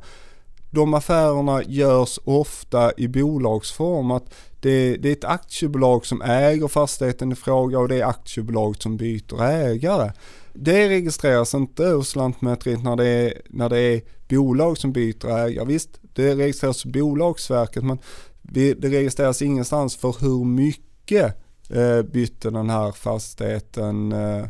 de 0.72 0.94
affärerna 0.94 1.64
görs 1.64 2.20
ofta 2.24 2.92
i 2.98 3.08
bolagsform. 3.08 4.12
Att 4.12 4.34
det, 4.62 4.98
det, 4.98 5.10
är 5.10 5.14
ett 5.14 5.24
aktiebolag 5.24 6.06
som 6.06 6.22
äger 6.22 6.68
fastigheten 6.68 7.32
i 7.32 7.36
fråga 7.36 7.80
och 7.80 7.88
det 7.88 8.02
är 8.02 8.06
aktiebolaget 8.06 8.82
som 8.82 8.98
byter 8.98 9.44
ägare. 9.44 10.12
Det 10.54 10.90
registreras 10.90 11.54
inte 11.54 11.86
hos 11.86 12.16
Lantmäteriet 12.16 12.84
när 12.84 12.96
det 12.96 13.08
är, 13.08 13.42
när 13.50 13.70
det 13.70 13.80
är 13.80 14.02
bolag 14.30 14.78
som 14.78 14.92
byter 14.94 15.38
ägare. 15.38 15.66
Visst, 15.66 15.90
det 16.14 16.36
registreras 16.36 16.84
hos 16.84 16.94
Bolagsverket 16.94 17.84
men 17.84 17.98
det 18.42 18.74
registreras 18.74 19.42
ingenstans 19.42 19.96
för 19.96 20.16
hur 20.20 20.46
mycket 20.46 21.38
eh, 21.70 22.02
bytte 22.02 22.50
den 22.50 22.70
här 22.70 22.92
fastigheten 22.92 24.12
eh, 24.12 24.46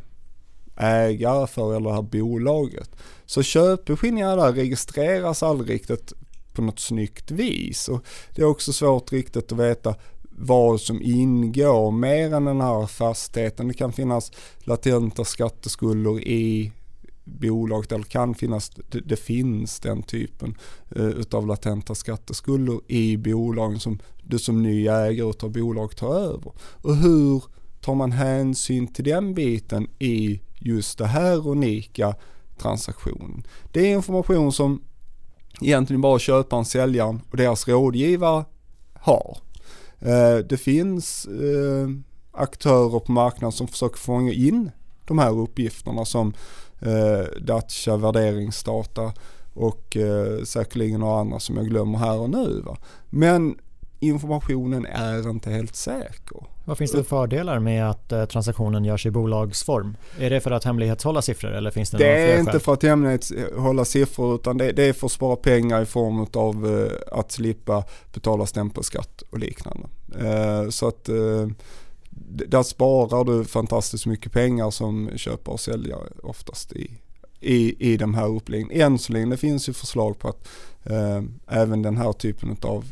ägare 0.78 1.48
för 1.48 1.76
eller 1.76 1.90
det 1.90 1.96
här 1.96 2.02
bolaget. 2.02 2.90
Så 3.26 3.44
köpeskillingar 3.44 4.38
där 4.38 4.54
registreras 4.54 5.44
aldrig 5.44 5.76
riktigt 5.76 6.14
på 6.54 6.62
något 6.62 6.80
snyggt 6.80 7.32
vis. 7.32 7.88
Och 7.88 8.06
det 8.36 8.42
är 8.42 8.46
också 8.46 8.74
svårt 8.74 9.12
riktigt 9.12 9.52
att 9.52 9.60
veta 9.60 9.96
vad 10.22 10.82
som 10.82 11.02
ingår 11.02 11.92
mer 11.92 12.34
än 12.34 12.46
den 12.46 12.62
här 12.62 12.88
fastigheten. 12.88 13.68
Det 13.68 13.74
kan 13.74 13.94
finnas 13.94 14.32
latenta 14.60 15.26
skatteskulder 15.26 16.28
i 16.28 16.72
bolaget 17.24 17.92
eller 17.92 18.04
kan 18.06 18.36
finnas, 18.36 18.70
det, 18.70 19.00
det 19.00 19.16
finns 19.16 19.80
den 19.80 20.04
typen 20.04 20.58
av 20.96 21.02
utav 21.02 21.48
latenta 21.48 21.96
skatteskulder 21.96 22.80
i 22.88 23.18
bolagen 23.18 23.80
som 23.80 24.00
du 24.24 24.40
som 24.40 24.64
ny 24.64 24.88
ägare 24.88 25.30
utav 25.30 25.52
bolag 25.52 25.96
tar 25.96 26.16
över. 26.16 26.52
Och 26.60 26.96
hur 26.96 27.44
tar 27.82 27.96
man 27.96 28.12
hänsyn 28.12 28.88
till 28.88 29.06
den 29.06 29.34
biten 29.34 29.88
i 30.00 30.42
just 30.60 30.98
det 30.98 31.08
här 31.08 31.48
unika 31.48 32.16
transaktionen? 32.58 33.44
Det 33.72 33.80
är 33.82 33.96
information 33.96 34.52
som 34.52 34.82
egentligen 35.62 36.02
bara 36.02 36.20
köparen, 36.20 36.66
säljaren 36.66 37.22
och 37.32 37.38
deras 37.38 37.68
rådgivare 37.68 38.46
har. 38.94 39.38
Eh, 40.00 40.38
det 40.38 40.58
finns 40.58 41.26
eh, 41.26 41.90
aktörer 42.32 43.00
på 43.00 43.12
marknaden 43.12 43.52
som 43.52 43.68
försöker 43.68 43.98
fånga 43.98 44.32
in 44.32 44.72
de 45.06 45.20
här 45.20 45.40
uppgifterna 45.40 46.06
som 46.06 46.34
eh, 46.80 47.42
Dacia 47.42 47.98
värderingsdata 47.98 49.14
och 49.54 49.98
säkerligen 50.44 51.00
några 51.00 51.20
andra 51.20 51.40
som 51.40 51.58
jag 51.58 51.66
glömmer 51.66 52.00
här 52.00 52.20
och 52.20 52.30
nu. 52.30 52.64
Men 53.10 53.56
informationen 54.02 54.86
är 54.86 55.30
inte 55.30 55.50
helt 55.50 55.76
säker. 55.76 56.38
Vad 56.66 56.78
finns 56.78 56.92
det 56.92 56.98
för 56.98 57.04
fördelar 57.04 57.60
med 57.60 57.90
att 57.90 58.12
eh, 58.12 58.26
transaktionen 58.26 58.86
görs 58.86 59.06
i 59.06 59.12
bolagsform? 59.12 59.98
Är 60.20 60.30
det 60.30 60.42
för 60.42 60.52
att 60.52 60.64
hemlighetshålla 60.64 61.22
siffror 61.22 61.52
eller 61.52 61.72
finns 61.72 61.92
det 61.92 61.98
Det 61.98 62.32
är 62.34 62.40
inte 62.40 62.60
för 62.60 62.74
att 62.74 62.84
hemlighetshålla 62.84 63.86
siffror 63.86 64.36
utan 64.36 64.58
det, 64.58 64.72
det, 64.72 64.84
är 64.84 64.94
för 64.94 65.06
att 65.06 65.12
spara 65.12 65.36
pengar 65.36 65.82
i 65.82 65.86
form 65.86 66.28
av 66.34 66.80
eh, 66.80 67.18
att 67.20 67.32
slippa 67.32 67.84
betala 68.14 68.46
stämpelskatt 68.46 69.22
och 69.30 69.40
liknande. 69.40 69.88
Eh, 70.20 70.70
så 70.70 70.88
att 70.88 71.10
där 72.50 72.64
sparar 72.64 73.24
du 73.24 73.46
fantastiskt 73.46 74.06
mycket 74.06 74.32
pengar 74.32 74.72
som 74.72 75.10
köpare 75.16 75.54
och 75.54 75.60
säljare 75.60 76.10
oftast 76.24 76.74
i, 76.74 76.92
i, 77.40 77.92
i 77.94 77.98
de 77.98 78.14
här 78.14 78.28
uppläggen. 78.28 78.72
Än 78.72 79.00
så 79.00 79.14
länge 79.14 79.26
det 79.26 79.38
finns 79.38 79.70
ju 79.70 79.74
förslag 79.74 80.20
på 80.20 80.28
att 80.28 80.48
även 81.48 81.82
den 81.82 81.98
här 81.98 82.14
typen 82.14 82.58
av 82.62 82.86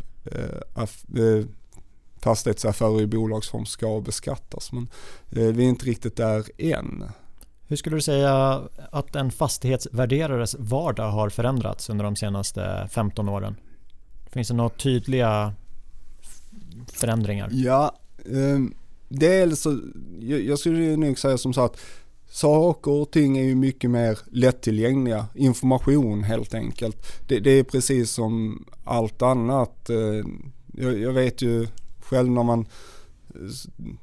fastighetsaffärer 2.22 3.02
i 3.02 3.08
bolagsform 3.08 3.66
ska 3.66 4.02
beskattas. 4.02 4.72
Men 4.72 4.88
eh, 5.32 5.44
vi 5.44 5.66
är 5.66 5.70
inte 5.70 5.86
riktigt 5.86 6.16
där 6.16 6.46
än. 6.58 7.04
Hur 7.68 7.76
skulle 7.76 7.96
du 7.96 8.02
säga 8.02 8.64
att 8.92 9.16
en 9.16 9.32
fastighetsvärderares 9.32 10.56
vardag 10.60 11.12
har 11.12 11.30
förändrats 11.30 11.90
under 11.90 12.06
de 12.06 12.16
senaste 12.16 12.90
15 12.92 13.30
åren? 13.30 13.56
Finns 14.32 14.48
det 14.48 14.54
några 14.54 14.70
tydliga 14.70 15.54
förändringar? 16.88 17.50
Ja, 17.52 17.96
eh, 18.26 18.60
dels 19.08 19.62
så, 19.62 19.80
jag, 20.20 20.42
jag 20.42 20.60
skulle 20.60 20.98
nog 20.98 21.20
säga 21.20 21.38
som 21.38 21.54
så 21.54 21.62
att 21.62 21.78
saker 22.30 22.92
och 22.92 23.12
ting 23.12 23.38
är 23.38 23.44
ju 23.44 23.56
mycket 23.56 23.90
mer 23.90 24.20
lättillgängliga. 24.32 25.26
Information 25.36 26.24
helt 26.24 26.54
enkelt. 26.54 26.98
Det, 27.28 27.40
det 27.40 27.52
är 27.52 27.64
precis 27.64 28.12
som 28.12 28.66
allt 28.84 29.22
annat. 29.22 29.90
Eh, 29.90 30.26
jag, 30.74 31.00
jag, 31.00 31.14
vet 31.14 31.42
ju 31.42 31.68
själv 32.00 32.32
när 32.32 32.44
man 32.44 32.66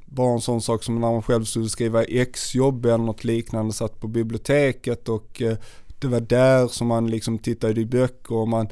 bara 0.07 0.33
en 0.33 0.41
sån 0.41 0.61
sak 0.61 0.83
som 0.83 0.95
när 1.01 1.13
man 1.13 1.23
själv 1.23 1.45
skulle 1.45 1.69
skriva 1.69 2.05
exjobb 2.05 2.87
eller 2.87 2.99
något 2.99 3.25
liknande, 3.25 3.73
satt 3.73 4.01
på 4.01 4.09
biblioteket 4.09 5.09
och 5.09 5.43
eh, 5.43 5.57
det 5.99 6.07
var 6.07 6.21
där 6.21 6.69
som 6.69 6.87
man 6.87 7.07
liksom 7.07 7.39
tittade 7.39 7.81
i 7.81 7.87
böcker 7.87 8.35
och 8.35 8.49
man 8.49 8.69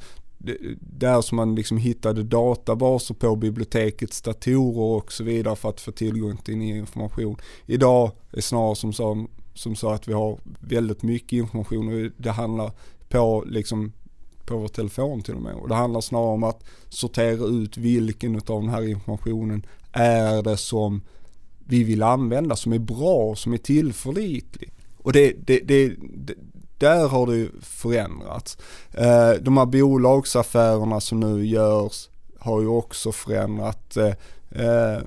där 0.80 1.20
som 1.20 1.36
man 1.36 1.54
liksom 1.54 1.78
hittade 1.78 2.22
databaser 2.22 3.14
på 3.14 3.36
bibliotekets 3.36 4.22
datorer 4.22 4.96
och 4.96 5.12
så 5.12 5.24
vidare 5.24 5.56
för 5.56 5.68
att 5.68 5.80
få 5.80 5.92
tillgång 5.92 6.36
till 6.36 6.56
ny 6.56 6.78
information. 6.78 7.36
Idag 7.66 8.12
är 8.32 8.40
snarare 8.40 8.76
som 8.76 8.92
så, 8.92 9.26
som 9.54 9.76
sa 9.76 9.94
att 9.94 10.08
vi 10.08 10.12
har 10.12 10.38
väldigt 10.60 11.02
mycket 11.02 11.32
information 11.32 12.04
och 12.04 12.10
det 12.16 12.30
handlar 12.30 12.72
på 13.08 13.44
liksom 13.46 13.92
på 14.44 14.56
vår 14.56 14.68
telefon 14.68 15.22
till 15.22 15.34
och 15.34 15.42
med. 15.42 15.54
Och 15.54 15.68
det 15.68 15.74
handlar 15.74 16.00
snarare 16.00 16.34
om 16.34 16.42
att 16.42 16.64
sortera 16.88 17.46
ut 17.46 17.76
vilken 17.76 18.36
av 18.36 18.60
den 18.60 18.68
här 18.68 18.88
informationen 18.88 19.66
är 19.92 20.42
det 20.42 20.56
som 20.56 21.02
vi 21.66 21.84
vill 21.84 22.02
använda, 22.02 22.56
som 22.56 22.72
är 22.72 22.78
bra, 22.78 23.34
som 23.36 23.52
är 23.52 23.58
tillförlitlig. 23.58 24.72
Och 24.98 25.12
det, 25.12 25.34
det, 25.46 25.58
det, 25.58 25.92
det 26.14 26.34
där 26.78 27.08
har 27.08 27.26
det 27.26 27.48
förändrats. 27.60 28.58
Eh, 28.92 29.30
de 29.40 29.56
här 29.56 29.66
bolagsaffärerna 29.66 31.00
som 31.00 31.20
nu 31.20 31.46
görs 31.46 32.08
har 32.38 32.60
ju 32.60 32.66
också 32.66 33.12
förändrat. 33.12 33.96
Eh, 33.96 34.12
eh, 34.50 35.02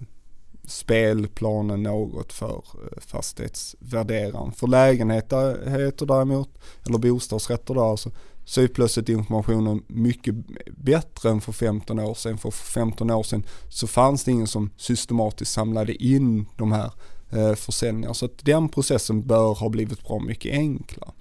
Spelplanen 0.68 1.84
något 1.84 2.34
för 2.34 2.56
eh, 2.56 3.00
fastighetsvärderaren. 3.00 4.52
För 4.52 4.68
lägenheter 4.68 6.06
däremot, 6.06 6.50
eller 6.86 6.98
bostadsrätter 6.98 7.74
där 7.74 7.92
alltså, 7.92 8.12
så 8.46 8.62
är 8.62 8.68
plötsligt 8.68 9.10
informationen 9.10 9.84
mycket 9.88 10.36
bättre 10.78 11.30
än 11.30 11.42
för 11.42 11.52
15 11.52 12.00
år 12.00 12.14
sedan. 12.14 12.38
För 12.38 12.52
15 12.52 13.12
år 13.12 13.24
sedan 13.24 13.44
så 13.70 13.88
fanns 13.88 14.24
det 14.24 14.32
ingen 14.32 14.48
som 14.48 14.70
systematiskt 14.78 15.52
samlade 15.52 16.04
in 16.04 16.46
de 16.58 16.72
här 16.72 16.92
eh, 17.30 17.54
försäljningarna. 17.54 18.14
Så 18.14 18.26
att 18.26 18.46
den 18.46 18.70
processen 18.70 19.28
bör 19.28 19.54
ha 19.54 19.70
blivit 19.70 20.08
bra 20.08 20.20
mycket 20.20 20.52
enklare. 20.52 21.12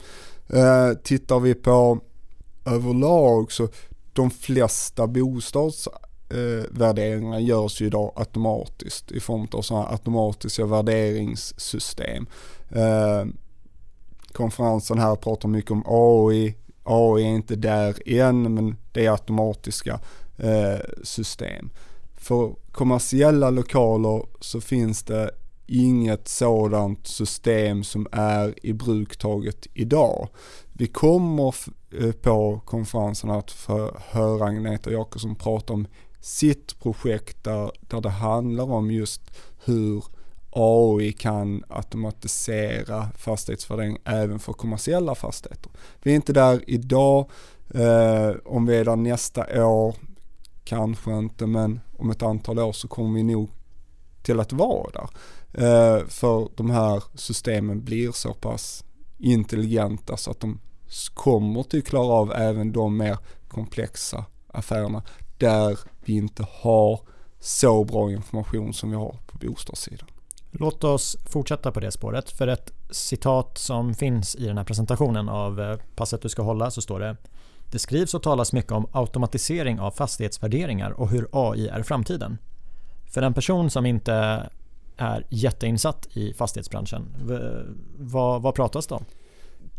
Eh, 0.49 0.93
tittar 1.03 1.41
vi 1.41 1.55
på 1.55 2.01
överlag 2.65 3.53
så 3.53 3.69
de 4.13 4.31
flesta 4.31 5.07
bostads 5.07 5.89
eh, 6.31 7.41
görs 7.41 7.81
ju 7.81 7.87
idag 7.87 8.13
automatiskt 8.17 9.13
i 9.13 9.21
form 9.21 9.49
av 9.53 9.63
sådana 9.63 9.89
automatiska 9.91 10.67
värderingssystem. 10.67 12.27
Eh, 12.71 13.25
konferensen 14.33 14.99
här 14.99 15.17
pratar 15.17 15.49
mycket 15.49 15.71
om 15.71 15.83
AI, 15.87 16.55
AI 16.83 17.23
är 17.23 17.29
inte 17.29 17.57
där 17.57 18.09
än 18.09 18.55
men 18.55 18.77
det 18.93 19.07
är 19.07 19.11
automatiska 19.11 20.01
eh, 20.37 20.81
system. 21.03 21.71
För 22.15 22.55
kommersiella 22.73 23.51
lokaler 23.51 24.27
så 24.41 24.61
finns 24.61 25.03
det 25.03 25.31
inget 25.67 26.29
sådant 26.29 27.07
system 27.07 27.85
som 27.85 28.07
är 28.13 28.67
i 28.67 28.73
bruk 28.73 29.17
taget 29.17 29.67
idag. 29.75 30.29
Vi 30.73 30.87
kommer 30.87 31.55
eh, 32.01 32.13
på 32.13 32.61
konferensen 32.65 33.31
att 33.31 33.51
få 33.51 33.97
höra 33.99 34.45
Agneta 34.45 34.93
Jakobsson 34.93 35.35
prata 35.35 35.73
om 35.73 35.87
sitt 36.27 36.79
projekt 36.79 37.45
där, 37.45 37.71
där 37.81 38.01
det 38.01 38.09
handlar 38.09 38.65
om 38.65 38.91
just 38.91 39.23
hur 39.65 40.05
AI 40.51 41.13
kan 41.13 41.65
automatisera 41.69 43.09
fastighetsvärdering 43.17 43.99
även 44.05 44.39
för 44.39 44.53
kommersiella 44.53 45.15
fastigheter. 45.15 45.71
Vi 46.03 46.11
är 46.11 46.15
inte 46.15 46.33
där 46.33 46.61
idag, 46.67 47.31
eh, 47.75 48.31
om 48.45 48.67
vi 48.67 48.77
är 48.77 48.85
där 48.85 48.97
nästa 48.97 49.67
år, 49.67 49.95
kanske 50.65 51.19
inte, 51.19 51.47
men 51.47 51.81
om 51.97 52.11
ett 52.11 52.23
antal 52.23 52.59
år 52.59 52.73
så 52.73 52.89
kommer 52.89 53.15
vi 53.15 53.23
nog 53.23 53.51
till 54.23 54.41
att 54.41 54.53
vara 54.53 54.91
där. 54.91 55.09
Eh, 55.53 56.07
för 56.07 56.49
de 56.57 56.71
här 56.71 57.03
systemen 57.15 57.85
blir 57.85 58.13
så 58.13 58.35
pass 58.35 58.85
intelligenta 59.19 60.17
så 60.17 60.31
att 60.31 60.41
de 60.41 60.61
kommer 61.15 61.63
till 61.63 61.79
att 61.79 61.87
klara 61.87 62.13
av 62.13 62.33
även 62.33 62.73
de 62.73 62.97
mer 62.97 63.19
komplexa 63.49 64.25
affärerna 64.49 65.03
där 65.39 65.79
vi 66.05 66.17
inte 66.17 66.47
har 66.51 67.01
så 67.41 67.85
bra 67.85 68.13
information 68.13 68.75
som 68.75 68.91
vi 68.91 68.97
har 68.97 69.17
på 69.27 69.39
bostadssidan. 69.39 70.09
Låt 70.51 70.85
oss 70.85 71.17
fortsätta 71.27 71.73
på 71.73 71.81
det 71.81 71.91
spåret. 71.91 72.31
För 72.31 72.49
ett 72.49 72.73
citat 72.91 73.59
som 73.59 73.95
finns 73.95 74.37
i 74.37 74.47
den 74.47 74.59
här 74.59 74.65
presentationen 74.65 75.29
av 75.29 75.61
eh, 75.61 75.77
passet 75.97 76.23
du 76.23 76.29
ska 76.29 76.43
hålla 76.43 76.71
så 76.71 76.83
står 76.83 77.01
det 77.01 77.17
Det 77.71 77.79
skrivs 77.79 78.15
och 78.15 78.23
talas 78.23 78.53
mycket 78.53 78.73
om 78.73 78.87
automatisering 78.93 79.81
av 79.81 79.91
fastighetsvärderingar 79.91 80.91
och 80.91 81.09
hur 81.09 81.29
AI 81.33 81.69
är 81.69 81.83
framtiden. 81.83 82.39
För 83.13 83.23
en 83.23 83.35
person 83.35 83.71
som 83.71 83.87
inte 83.87 84.13
är 84.97 85.27
jätteinsatt 85.29 86.09
i 86.13 86.33
fastighetsbranschen, 86.33 87.03
vad, 87.99 88.43
vad 88.43 88.55
pratas 88.55 88.87
det 88.87 88.95
om? 88.95 89.05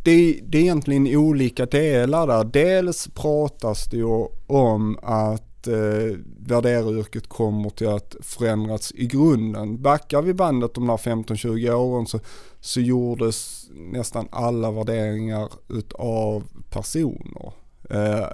Det, 0.08 0.40
det 0.44 0.58
är 0.58 0.62
egentligen 0.62 1.18
olika 1.18 1.66
delar 1.66 2.28
där. 2.28 2.44
Dels 2.44 3.08
pratas 3.08 3.86
det 3.86 3.98
ju 3.98 4.28
om 4.48 5.00
att 5.02 5.68
eh, 5.68 6.18
värderaryrket 6.40 7.28
kommer 7.28 7.70
till 7.70 7.88
att 7.88 8.16
förändras 8.22 8.92
i 8.96 9.06
grunden. 9.06 9.82
Backar 9.82 10.22
vi 10.22 10.34
bandet 10.34 10.74
de 10.74 10.90
här 10.90 10.98
15-20 10.98 11.72
åren 11.72 12.06
så, 12.06 12.20
så 12.60 12.82
gjordes 12.82 13.68
nästan 13.74 14.28
alla 14.32 14.72
värderingar 14.72 15.50
utav 15.70 16.44
personer. 16.70 17.54
Eh, 17.90 18.28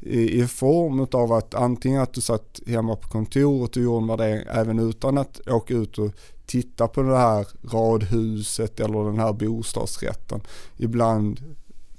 i, 0.00 0.40
i 0.40 0.46
form 0.46 1.06
av 1.12 1.32
att 1.32 1.54
antingen 1.54 2.02
att 2.02 2.14
du 2.14 2.20
satt 2.20 2.60
hemma 2.66 2.96
på 2.96 3.08
kontoret 3.08 3.76
och 3.76 3.82
gjorde 3.82 4.02
en 4.02 4.06
värdering 4.06 4.44
även 4.52 4.78
utan 4.78 5.18
att 5.18 5.48
åka 5.48 5.74
ut 5.74 5.98
och 5.98 6.10
titta 6.46 6.88
på 6.88 7.02
det 7.02 7.18
här 7.18 7.46
radhuset 7.62 8.80
eller 8.80 9.04
den 9.04 9.18
här 9.18 9.32
bostadsrätten. 9.32 10.40
Ibland 10.76 11.40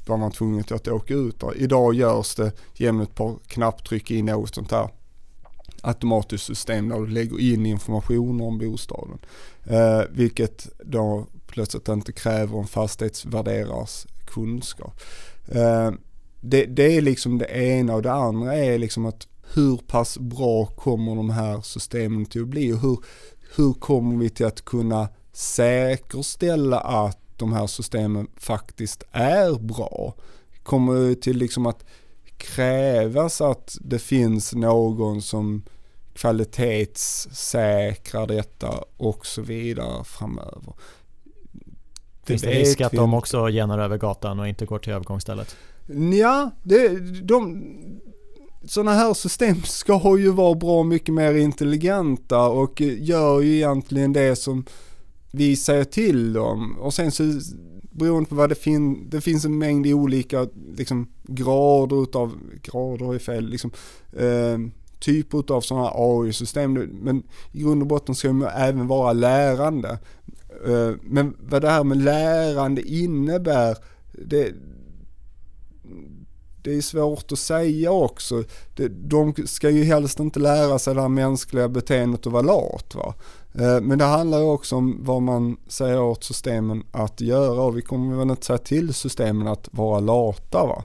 var 0.06 0.18
man 0.18 0.32
tvungen 0.32 0.64
till 0.64 0.76
att 0.76 0.88
åka 0.88 1.14
ut 1.14 1.40
där. 1.40 1.58
Idag 1.58 1.94
görs 1.94 2.36
det 2.36 2.52
genom 2.74 3.02
ett 3.02 3.16
par 3.16 3.36
knapptryck 3.48 4.12
i 4.12 4.22
något 4.22 4.56
sånt 4.56 4.72
här 4.72 4.90
automatiskt 5.82 6.46
system 6.46 6.90
där 6.90 7.00
du 7.00 7.08
lägger 7.08 7.40
in 7.40 7.66
information 7.66 8.42
om 8.42 8.58
bostaden. 8.58 9.18
Eh, 9.64 10.02
vilket 10.10 10.68
då 10.86 11.28
plötsligt 11.48 11.88
inte 11.88 12.12
kräver 12.12 12.60
en 12.60 12.68
fastighetsvärderares 12.68 14.08
kunskap. 14.26 15.02
Eh, 15.48 15.92
det, 16.42 16.66
det, 16.66 16.98
är 16.98 17.02
liksom 17.02 17.38
det 17.38 17.46
ena 17.46 17.96
och 17.96 18.02
det 18.02 18.14
andra 18.14 18.56
är 18.56 18.78
liksom 18.78 19.06
att 19.06 19.28
hur 19.54 19.78
pass 19.78 20.18
bra 20.18 20.66
kommer 20.66 21.16
de 21.16 21.30
här 21.30 21.62
systemen 21.62 22.26
till 22.26 22.42
att 22.42 22.48
bli 22.48 22.74
och 22.74 22.80
hur, 22.80 22.98
hur 23.56 23.74
kommer 23.74 24.18
vi 24.18 24.30
till 24.30 24.46
att 24.46 24.66
kunna 24.66 25.08
säkerställa 25.32 26.80
att 26.80 27.20
de 27.38 27.54
här 27.54 27.68
systemen 27.68 28.28
faktiskt 28.38 29.04
är 29.12 29.60
bra. 29.60 30.14
Kommer 30.64 31.14
till 31.14 31.38
liksom 31.38 31.66
att 31.66 31.86
krävas 32.38 33.42
att 33.42 33.78
det 33.82 34.00
finns 34.00 34.54
någon 34.54 35.22
som 35.22 35.64
kvalitetssäkrar 36.14 38.28
detta 38.28 38.84
och 38.98 39.26
så 39.26 39.42
vidare 39.42 40.04
framöver. 40.04 40.74
Finns 42.24 42.42
det, 42.42 42.48
det 42.48 42.60
risk 42.60 42.82
att 42.82 42.92
de 42.92 43.14
också 43.14 43.50
genar 43.50 43.80
över 43.80 43.98
gatan 43.98 44.40
och 44.40 44.48
inte 44.48 44.66
går 44.66 44.80
till 44.80 44.94
övergångsstället? 44.94 45.56
Ja, 46.20 46.52
det, 46.64 46.90
de, 47.22 47.64
sådana 48.66 48.94
här 48.94 49.14
system 49.14 49.62
ska 49.64 50.18
ju 50.20 50.32
vara 50.32 50.56
bra 50.56 50.84
mycket 50.84 51.14
mer 51.14 51.34
intelligenta 51.34 52.48
och 52.48 52.82
gör 52.82 53.42
ju 53.42 53.56
egentligen 53.56 54.14
det 54.14 54.36
som 54.36 54.66
vi 55.32 55.56
säger 55.56 55.84
till 55.84 56.34
dem 56.34 56.78
och 56.80 56.94
sen 56.94 57.12
så 57.12 57.24
beroende 57.92 58.30
på 58.30 58.36
vad 58.36 58.50
det 58.50 58.56
finns, 58.56 58.98
det 59.10 59.22
finns 59.22 59.46
en 59.46 59.58
mängd 59.58 59.88
olika 59.88 60.48
liksom, 60.78 61.08
grader 61.24 62.04
utav, 62.04 62.34
grader 62.62 63.16
är 63.16 63.20
fel, 63.20 63.50
liksom, 63.50 63.72
eh, 64.18 64.58
typer 65.00 65.54
av 65.54 65.62
sådana 65.62 65.86
här 65.86 65.94
AI-system. 65.96 66.74
Men 66.74 67.24
i 67.52 67.62
grund 67.62 67.82
och 67.82 67.88
botten 67.88 68.16
ska 68.16 68.28
de 68.28 68.48
även 68.56 68.88
vara 68.88 69.14
lärande. 69.14 70.00
Eh, 70.68 70.92
men 71.02 71.36
vad 71.40 71.62
det 71.62 71.70
här 71.70 71.84
med 71.84 71.98
lärande 71.98 72.82
innebär, 72.82 73.78
det, 74.12 74.54
det 76.66 76.76
är 76.76 76.82
svårt 76.82 77.32
att 77.32 77.40
säga 77.40 77.92
också. 77.92 78.44
De 78.90 79.34
ska 79.46 79.70
ju 79.70 79.84
helst 79.84 80.20
inte 80.20 80.40
lära 80.40 80.80
sig 80.80 80.96
det 80.96 81.02
här 81.02 81.10
mänskliga 81.10 81.70
beteendet 81.70 82.28
att 82.28 82.34
vara 82.34 82.42
lat. 82.42 82.96
Va? 82.96 83.14
Eh, 83.54 83.82
men 83.82 83.98
det 83.98 84.06
handlar 84.06 84.38
ju 84.38 84.46
också 84.46 84.76
om 84.76 84.98
vad 85.04 85.22
man 85.22 85.58
säger 85.68 86.02
åt 86.02 86.24
systemen 86.24 86.84
att 86.92 87.22
göra 87.22 87.62
och 87.62 87.78
vi 87.78 87.82
kommer 87.82 88.18
väl 88.18 88.30
inte 88.30 88.46
säga 88.46 88.58
till 88.58 88.94
systemen 88.94 89.48
att 89.48 89.70
vara 89.72 90.00
lata. 90.00 90.66
Va? 90.66 90.84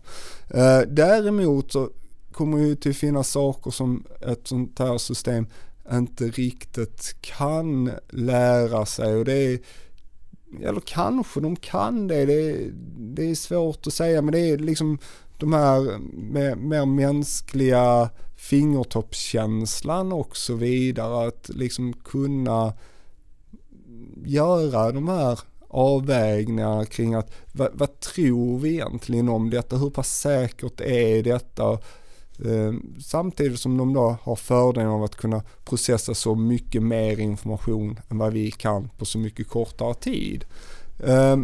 Eh, 0.50 0.88
däremot 0.88 1.72
så 1.72 1.88
kommer 2.32 2.58
ju 2.58 2.76
till 2.76 2.94
finnas 2.94 3.30
saker 3.30 3.70
som 3.70 4.04
ett 4.20 4.48
sånt 4.48 4.78
här 4.78 4.98
system 4.98 5.46
inte 5.92 6.24
riktigt 6.24 7.16
kan 7.20 7.90
lära 8.08 8.86
sig 8.86 9.16
och 9.16 9.24
det 9.24 9.32
är 9.32 9.58
eller 10.62 10.80
kanske 10.80 11.40
de 11.40 11.56
kan 11.56 12.08
det, 12.08 12.24
det 12.24 12.50
är, 12.50 12.70
det 12.98 13.30
är 13.30 13.34
svårt 13.34 13.86
att 13.86 13.92
säga 13.92 14.22
men 14.22 14.32
det 14.32 14.38
är 14.38 14.58
liksom 14.58 14.98
de 15.40 15.52
här 15.52 15.98
mer, 16.12 16.54
mer 16.54 16.86
mänskliga 16.86 18.10
fingertoppskänslan 18.36 20.12
och 20.12 20.36
så 20.36 20.54
vidare. 20.54 21.28
Att 21.28 21.48
liksom 21.48 21.92
kunna 21.92 22.72
göra 24.24 24.92
de 24.92 25.08
här 25.08 25.40
avvägningarna 25.68 26.84
kring 26.84 27.14
att 27.14 27.32
vad, 27.52 27.70
vad, 27.74 28.00
tror 28.00 28.58
vi 28.58 28.70
egentligen 28.70 29.28
om 29.28 29.50
detta? 29.50 29.76
Hur 29.76 29.90
pass 29.90 30.18
säkert 30.18 30.80
är 30.80 31.22
detta? 31.22 31.72
Eh, 32.44 32.72
samtidigt 33.00 33.60
som 33.60 33.76
de 33.76 33.92
då 33.92 34.16
har 34.22 34.36
fördelen 34.36 34.88
av 34.88 35.02
att 35.02 35.16
kunna 35.16 35.42
processa 35.64 36.14
så 36.14 36.34
mycket 36.34 36.82
mer 36.82 37.20
information 37.20 38.00
än 38.08 38.18
vad 38.18 38.32
vi 38.32 38.50
kan 38.50 38.88
på 38.98 39.04
så 39.04 39.18
mycket 39.18 39.48
kortare 39.48 39.94
tid. 39.94 40.44
Eh, 40.98 41.36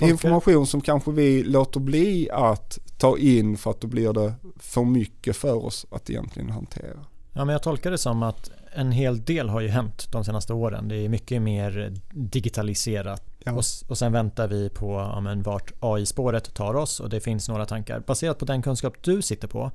information 0.00 0.66
som 0.66 0.80
kanske 0.80 1.10
vi 1.10 1.42
låter 1.42 1.80
bli 1.80 2.30
att 2.30 2.78
ta 3.00 3.18
in 3.18 3.56
för 3.56 3.70
att 3.70 3.80
då 3.80 3.88
blir 3.88 4.12
det 4.12 4.34
för 4.56 4.84
mycket 4.84 5.36
för 5.36 5.64
oss 5.64 5.86
att 5.90 6.10
egentligen 6.10 6.50
hantera. 6.50 7.04
Ja, 7.32 7.44
men 7.44 7.52
jag 7.52 7.62
tolkar 7.62 7.90
det 7.90 7.98
som 7.98 8.22
att 8.22 8.50
en 8.74 8.92
hel 8.92 9.24
del 9.24 9.48
har 9.48 9.60
ju 9.60 9.68
hänt 9.68 10.06
de 10.12 10.24
senaste 10.24 10.52
åren. 10.52 10.88
Det 10.88 10.96
är 10.96 11.08
mycket 11.08 11.42
mer 11.42 11.92
digitaliserat. 12.10 13.22
Ja. 13.44 13.52
Och, 13.52 13.64
och 13.88 13.98
sen 13.98 14.12
väntar 14.12 14.48
vi 14.48 14.68
på 14.68 14.92
ja, 14.92 15.20
men 15.20 15.42
vart 15.42 15.72
AI-spåret 15.80 16.54
tar 16.54 16.74
oss 16.74 17.00
och 17.00 17.08
det 17.08 17.20
finns 17.20 17.48
några 17.48 17.66
tankar. 17.66 18.00
Baserat 18.00 18.38
på 18.38 18.44
den 18.44 18.62
kunskap 18.62 18.94
du 19.02 19.22
sitter 19.22 19.48
på, 19.48 19.70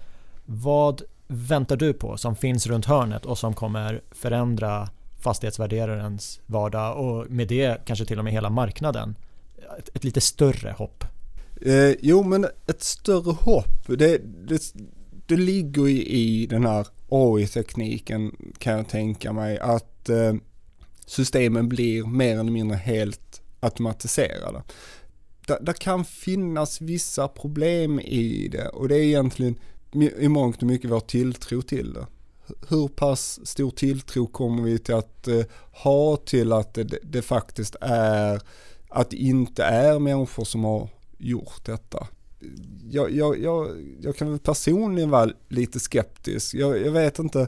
vad 0.45 1.01
väntar 1.27 1.75
du 1.75 1.93
på 1.93 2.17
som 2.17 2.35
finns 2.35 2.67
runt 2.67 2.85
hörnet 2.85 3.25
och 3.25 3.37
som 3.37 3.53
kommer 3.53 4.01
förändra 4.11 4.89
fastighetsvärderarens 5.19 6.39
vardag 6.45 6.97
och 6.97 7.31
med 7.31 7.47
det 7.47 7.85
kanske 7.85 8.05
till 8.05 8.17
och 8.17 8.23
med 8.23 8.33
hela 8.33 8.49
marknaden. 8.49 9.15
Ett, 9.79 9.95
ett 9.95 10.03
lite 10.03 10.21
större 10.21 10.71
hopp. 10.77 11.03
Eh, 11.61 11.95
jo 12.01 12.23
men 12.23 12.45
ett 12.67 12.83
större 12.83 13.31
hopp, 13.31 13.87
det, 13.87 14.17
det, 14.47 14.73
det 15.25 15.37
ligger 15.37 15.87
i, 15.87 16.09
i 16.09 16.45
den 16.45 16.65
här 16.65 16.87
AI-tekniken 17.09 18.35
kan 18.57 18.77
jag 18.77 18.89
tänka 18.89 19.33
mig 19.33 19.59
att 19.59 20.09
eh, 20.09 20.33
systemen 21.05 21.69
blir 21.69 22.03
mer 22.03 22.39
eller 22.39 22.51
mindre 22.51 22.77
helt 22.77 23.41
automatiserade. 23.59 24.63
Det 25.61 25.79
kan 25.79 26.05
finnas 26.05 26.81
vissa 26.81 27.27
problem 27.27 27.99
i 27.99 28.47
det 28.51 28.67
och 28.67 28.87
det 28.87 28.95
är 28.95 29.03
egentligen 29.03 29.55
i 30.17 30.27
mångt 30.27 30.61
och 30.61 30.67
mycket 30.67 30.91
vår 30.91 30.99
tilltro 30.99 31.61
till 31.61 31.93
det. 31.93 32.07
Hur 32.69 32.87
pass 32.87 33.47
stor 33.47 33.71
tilltro 33.71 34.27
kommer 34.27 34.63
vi 34.63 34.79
till 34.79 34.95
att 34.95 35.27
eh, 35.27 35.43
ha 35.71 36.17
till 36.17 36.53
att 36.53 36.73
det, 36.73 36.83
det 37.03 37.21
faktiskt 37.21 37.75
är, 37.81 38.41
att 38.89 39.09
det 39.09 39.17
inte 39.17 39.63
är 39.63 39.99
människor 39.99 40.43
som 40.43 40.63
har 40.63 40.89
gjort 41.17 41.65
detta? 41.65 42.07
Jag, 42.89 43.11
jag, 43.11 43.39
jag, 43.39 43.67
jag 44.01 44.15
kan 44.15 44.29
väl 44.29 44.39
personligen 44.39 45.09
vara 45.09 45.31
lite 45.47 45.79
skeptisk. 45.79 46.53
Jag, 46.53 46.81
jag 46.85 46.91
vet 46.91 47.19
inte, 47.19 47.47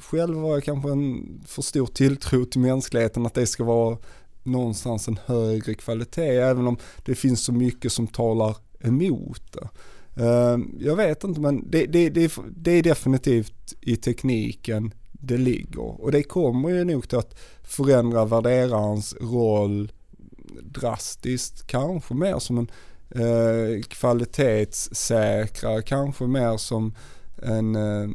själv 0.00 0.38
har 0.38 0.52
jag 0.52 0.64
kanske 0.64 0.90
en 0.90 1.40
för 1.46 1.62
stor 1.62 1.86
tilltro 1.86 2.44
till 2.44 2.60
mänskligheten 2.60 3.26
att 3.26 3.34
det 3.34 3.46
ska 3.46 3.64
vara 3.64 3.98
någonstans 4.42 5.08
en 5.08 5.18
högre 5.26 5.74
kvalitet 5.74 6.36
även 6.36 6.66
om 6.66 6.76
det 7.04 7.14
finns 7.14 7.44
så 7.44 7.52
mycket 7.52 7.92
som 7.92 8.06
talar 8.06 8.56
emot 8.80 9.52
det. 9.52 9.68
Ehm, 10.22 10.78
jag 10.80 10.96
vet 10.96 11.24
inte 11.24 11.40
men 11.40 11.70
det, 11.70 11.86
det, 11.86 12.10
det, 12.10 12.32
det 12.56 12.70
är 12.70 12.82
definitivt 12.82 13.74
i 13.80 13.96
tekniken 13.96 14.94
det 15.12 15.36
ligger 15.36 16.02
och 16.02 16.12
det 16.12 16.22
kommer 16.22 16.68
ju 16.68 16.84
nog 16.84 17.08
till 17.08 17.18
att 17.18 17.38
förändra 17.62 18.24
värderarens 18.24 19.14
roll 19.20 19.92
drastiskt, 20.62 21.66
kanske 21.66 22.14
mer 22.14 22.38
som 22.38 22.58
en 22.58 22.70
eh, 23.10 23.82
kvalitetssäkrare, 23.82 25.82
kanske 25.82 26.24
mer 26.24 26.56
som 26.56 26.94
en 27.42 27.76
eh, 27.76 28.08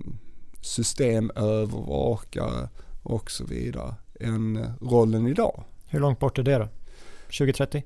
systemövervakare 0.62 2.70
och 3.04 3.32
så 3.32 3.46
vidare 3.46 3.96
än 4.20 4.74
rollen 4.82 5.28
idag. 5.28 5.64
Hur 5.88 6.00
långt 6.00 6.20
bort 6.20 6.40
är 6.40 6.44
det 6.44 6.58
då? 6.58 6.68
2030? 7.26 7.84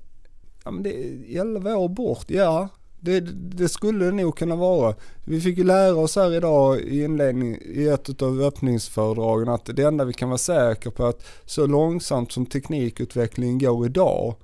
Ja 0.64 0.72
men 0.72 0.84
det 0.84 1.06
är 1.06 1.42
11 1.42 1.76
år 1.76 1.90
bort, 1.90 2.26
ja. 2.28 2.70
Det, 3.04 3.20
det, 3.36 3.70
skulle 3.70 4.06
det 4.06 4.12
nog 4.12 4.38
kunna 4.38 4.56
vara. 4.56 4.96
Vi 5.26 5.42
fick 5.42 5.58
ju 5.58 5.64
lära 5.64 5.96
oss 5.96 6.16
här 6.16 6.34
idag 6.34 6.80
i 6.80 7.04
inledning 7.04 7.58
i 7.62 7.88
ett 7.88 8.22
av 8.22 8.42
öppningsföredragen 8.42 9.50
att 9.50 9.66
det 9.66 9.84
enda 9.84 10.06
vi 10.06 10.14
kan 10.14 10.30
vara 10.30 10.38
säkra 10.38 10.92
på 10.92 11.04
är 11.04 11.10
att 11.10 11.26
så 11.46 11.68
långsamt 11.68 12.32
som 12.32 12.46
teknikutvecklingen 12.46 13.60
går 13.60 13.86
idag 13.86 14.36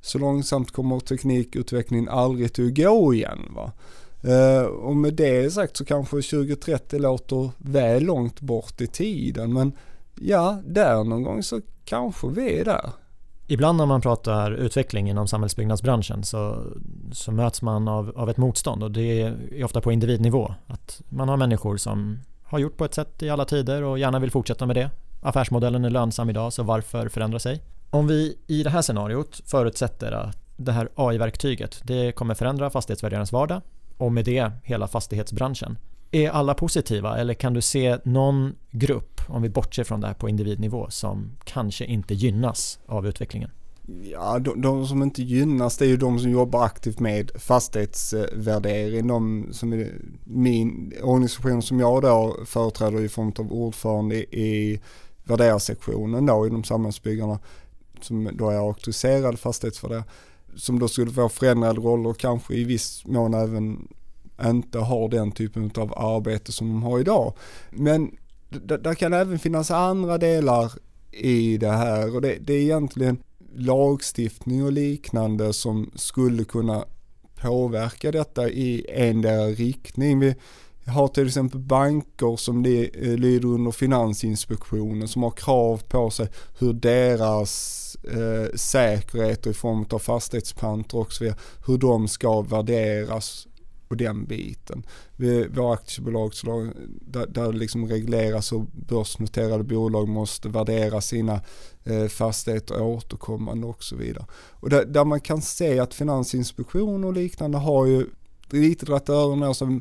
så 0.00 0.18
långsamt 0.18 0.70
kommer 0.70 1.00
teknikutvecklingen 1.00 2.08
aldrig 2.08 2.52
till 2.52 2.66
att 2.66 2.76
gå 2.76 3.14
igen. 3.14 3.38
Va? 3.56 3.72
Eh, 4.22 4.62
och 4.62 4.96
med 4.96 5.14
det 5.14 5.52
sagt 5.52 5.76
så 5.76 5.84
kanske 5.84 6.16
2030 6.16 6.98
låter 6.98 7.50
väl 7.58 8.02
långt 8.02 8.40
bort 8.40 8.80
i 8.80 8.86
tiden 8.86 9.52
men 9.52 9.72
ja, 10.20 10.62
där 10.66 11.04
någon 11.04 11.22
gång 11.22 11.42
så 11.42 11.60
kanske 11.84 12.28
vi 12.28 12.58
är 12.58 12.64
där. 12.64 12.90
Ibland 13.50 13.78
när 13.78 13.86
man 13.86 14.00
pratar 14.00 14.50
utveckling 14.50 15.10
inom 15.10 15.28
samhällsbyggnadsbranschen 15.28 16.24
så, 16.24 16.64
så 17.12 17.32
möts 17.32 17.62
man 17.62 17.88
av, 17.88 18.12
av 18.16 18.30
ett 18.30 18.36
motstånd 18.36 18.82
och 18.82 18.90
det 18.90 19.22
är 19.22 19.64
ofta 19.64 19.80
på 19.80 19.92
individnivå. 19.92 20.54
Att 20.66 21.02
man 21.08 21.28
har 21.28 21.36
människor 21.36 21.76
som 21.76 22.20
har 22.42 22.58
gjort 22.58 22.76
på 22.76 22.84
ett 22.84 22.94
sätt 22.94 23.22
i 23.22 23.30
alla 23.30 23.44
tider 23.44 23.82
och 23.82 23.98
gärna 23.98 24.18
vill 24.18 24.30
fortsätta 24.30 24.66
med 24.66 24.76
det. 24.76 24.90
Affärsmodellen 25.22 25.84
är 25.84 25.90
lönsam 25.90 26.30
idag 26.30 26.52
så 26.52 26.62
varför 26.62 27.08
förändra 27.08 27.38
sig? 27.38 27.62
Om 27.90 28.06
vi 28.06 28.38
i 28.46 28.62
det 28.62 28.70
här 28.70 28.82
scenariot 28.82 29.40
förutsätter 29.46 30.12
att 30.12 30.38
det 30.56 30.72
här 30.72 30.88
AI-verktyget 30.94 31.80
det 31.84 32.12
kommer 32.12 32.34
förändra 32.34 32.70
fastighetsvärderarens 32.70 33.32
vardag 33.32 33.62
och 33.96 34.12
med 34.12 34.24
det 34.24 34.50
hela 34.62 34.88
fastighetsbranschen. 34.88 35.78
Är 36.10 36.30
alla 36.30 36.54
positiva 36.54 37.18
eller 37.18 37.34
kan 37.34 37.54
du 37.54 37.60
se 37.60 37.98
någon 38.04 38.54
grupp, 38.70 39.20
om 39.28 39.42
vi 39.42 39.48
bortser 39.48 39.84
från 39.84 40.00
det 40.00 40.06
här 40.06 40.14
på 40.14 40.28
individnivå, 40.28 40.86
som 40.90 41.30
kanske 41.44 41.84
inte 41.84 42.14
gynnas 42.14 42.78
av 42.86 43.06
utvecklingen? 43.06 43.50
Ja, 44.02 44.38
de, 44.38 44.62
de, 44.62 44.86
som 44.86 45.02
inte 45.02 45.22
gynnas 45.22 45.76
det 45.76 45.84
är 45.84 45.88
ju 45.88 45.96
de 45.96 46.18
som 46.18 46.30
jobbar 46.30 46.64
aktivt 46.64 47.00
med 47.00 47.30
fastighetsvärdering. 47.34 49.06
De 49.06 49.48
som 49.52 49.72
är 49.72 49.92
min 50.24 50.92
organisation 51.02 51.62
som 51.62 51.80
jag 51.80 52.02
då 52.02 52.36
företräder 52.46 53.00
i 53.00 53.08
form 53.08 53.32
av 53.38 53.52
ordförande 53.52 54.16
i 54.16 54.80
värderarsektionen 55.24 56.26
då 56.26 56.46
inom 56.46 56.64
samhällsbyggarna 56.64 57.38
som 58.00 58.30
då 58.32 58.50
är 58.50 58.56
auktoriserad 58.56 59.38
fastighetsvärderare 59.38 60.04
som 60.56 60.78
då 60.78 60.88
skulle 60.88 61.10
få 61.10 61.28
förändrade 61.28 61.80
roller 61.80 62.10
och 62.10 62.18
kanske 62.18 62.54
i 62.54 62.64
viss 62.64 63.06
mån 63.06 63.34
även 63.34 63.88
inte 64.44 64.78
har 64.78 65.08
den 65.08 65.32
typen 65.32 65.70
av 65.76 65.98
arbete 65.98 66.52
som 66.52 66.68
de 66.68 66.82
har 66.82 67.00
idag. 67.00 67.34
Men 67.70 68.10
det 68.78 68.94
kan 68.94 69.12
även 69.12 69.38
finnas 69.38 69.70
andra 69.70 70.18
delar 70.18 70.72
i 71.12 71.56
det 71.56 71.72
här 71.72 72.14
och 72.14 72.20
det, 72.20 72.38
det 72.40 72.52
är 72.52 72.60
egentligen 72.60 73.18
lagstiftning 73.54 74.64
och 74.64 74.72
liknande 74.72 75.52
som 75.52 75.90
skulle 75.94 76.44
kunna 76.44 76.84
påverka 77.34 78.12
detta 78.12 78.48
i 78.48 78.86
en 78.88 79.54
riktning. 79.54 80.20
Vi 80.20 80.34
har 80.86 81.08
till 81.08 81.26
exempel 81.26 81.60
banker 81.60 82.36
som 82.36 82.64
eh, 82.64 83.16
lyder 83.16 83.48
under 83.48 83.70
Finansinspektionen 83.70 85.08
som 85.08 85.22
har 85.22 85.30
krav 85.30 85.82
på 85.88 86.10
sig 86.10 86.28
hur 86.58 86.72
deras 86.72 87.96
eh, 88.04 88.54
säkerheter 88.54 89.50
i 89.50 89.54
form 89.54 89.86
av 89.90 89.98
fastighetspanter 89.98 90.98
och 90.98 91.12
så 91.12 91.24
vidare, 91.24 91.38
hur 91.66 91.78
de 91.78 92.08
ska 92.08 92.40
värderas 92.40 93.47
och 93.88 93.96
den 93.96 94.24
biten. 94.24 94.82
Vi, 95.16 95.48
våra 95.48 95.74
aktiebolag 95.74 96.32
där, 97.00 97.26
där 97.26 97.52
det 97.52 97.58
liksom 97.58 97.88
regleras 97.88 98.52
hur 98.52 98.66
börsnoterade 98.72 99.64
bolag 99.64 100.08
måste 100.08 100.48
värdera 100.48 101.00
sina 101.00 101.40
eh, 101.84 102.06
fastigheter 102.06 102.82
återkommande 102.82 103.66
och 103.66 103.82
så 103.82 103.96
vidare. 103.96 104.26
Och 104.32 104.70
där, 104.70 104.84
där, 104.84 105.04
man 105.04 105.20
kan 105.20 105.42
se 105.42 105.78
att 105.78 105.94
Finansinspektionen 105.94 107.04
och 107.04 107.12
liknande 107.12 107.58
har 107.58 107.86
ju 107.86 108.06
lite 108.50 108.86
dragit 108.86 109.08
öronen 109.08 109.48
alltså, 109.48 109.80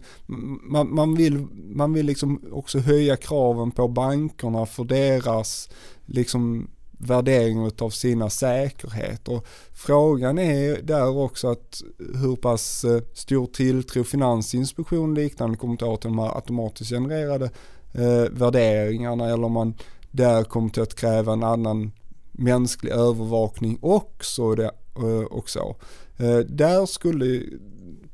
man, 0.62 0.96
man, 0.96 1.15
vill, 1.15 1.48
man 1.54 1.93
vill 1.93 2.06
liksom 2.06 2.41
också 2.52 2.80
höja 2.80 3.17
kraven 3.17 3.72
på 3.72 3.88
bankerna 3.88 4.65
för 4.65 4.84
deras 4.84 5.70
liksom 6.06 6.67
värdering 6.98 7.72
av 7.80 7.90
sina 7.90 8.30
säkerheter. 8.30 9.42
Frågan 9.74 10.40
är 10.40 10.82
där 10.82 11.18
också 11.18 11.48
att 11.48 11.82
hur 11.98 12.36
pass 12.36 12.86
eh, 12.86 13.02
stor 13.14 13.48
tilltro 13.48 14.04
Finansinspektionen 14.04 15.10
och 15.10 15.18
liknande 15.18 15.58
kommer 15.58 15.74
att 15.74 15.82
ha 15.82 15.98
till 15.98 16.10
de 16.10 16.20
här 16.20 16.36
automatiskt 16.36 16.92
genererade 16.92 17.46
eh, 17.94 18.32
värderingarna 18.32 19.30
eller 19.30 19.44
om 19.44 19.52
man 19.52 19.74
där 20.12 20.44
kommer 20.44 20.70
till 20.70 20.84
att 20.84 20.96
kräva 20.96 21.34
en 21.34 21.44
annan 21.44 21.92
mänsklig 22.32 22.92
övervakning 22.92 23.80
också. 23.82 24.56
Det, 24.56 24.72
eh, 24.96 25.26
och 25.30 25.50
så. 25.50 25.76
Eh, 26.18 26.38
där 26.38 26.86
skulle 26.86 27.44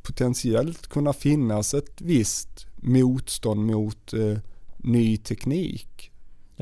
potentiellt 0.01 0.87
kunna 0.87 1.13
finnas 1.13 1.73
ett 1.73 2.01
visst 2.01 2.67
motstånd 2.75 3.65
mot 3.65 4.13
ny 4.77 5.17
teknik. 5.17 6.12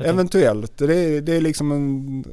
Eventuellt, 0.04 0.78
det 0.78 0.94
är, 0.94 1.20
det 1.20 1.36
är 1.36 1.40
liksom 1.40 1.72
en 1.72 2.24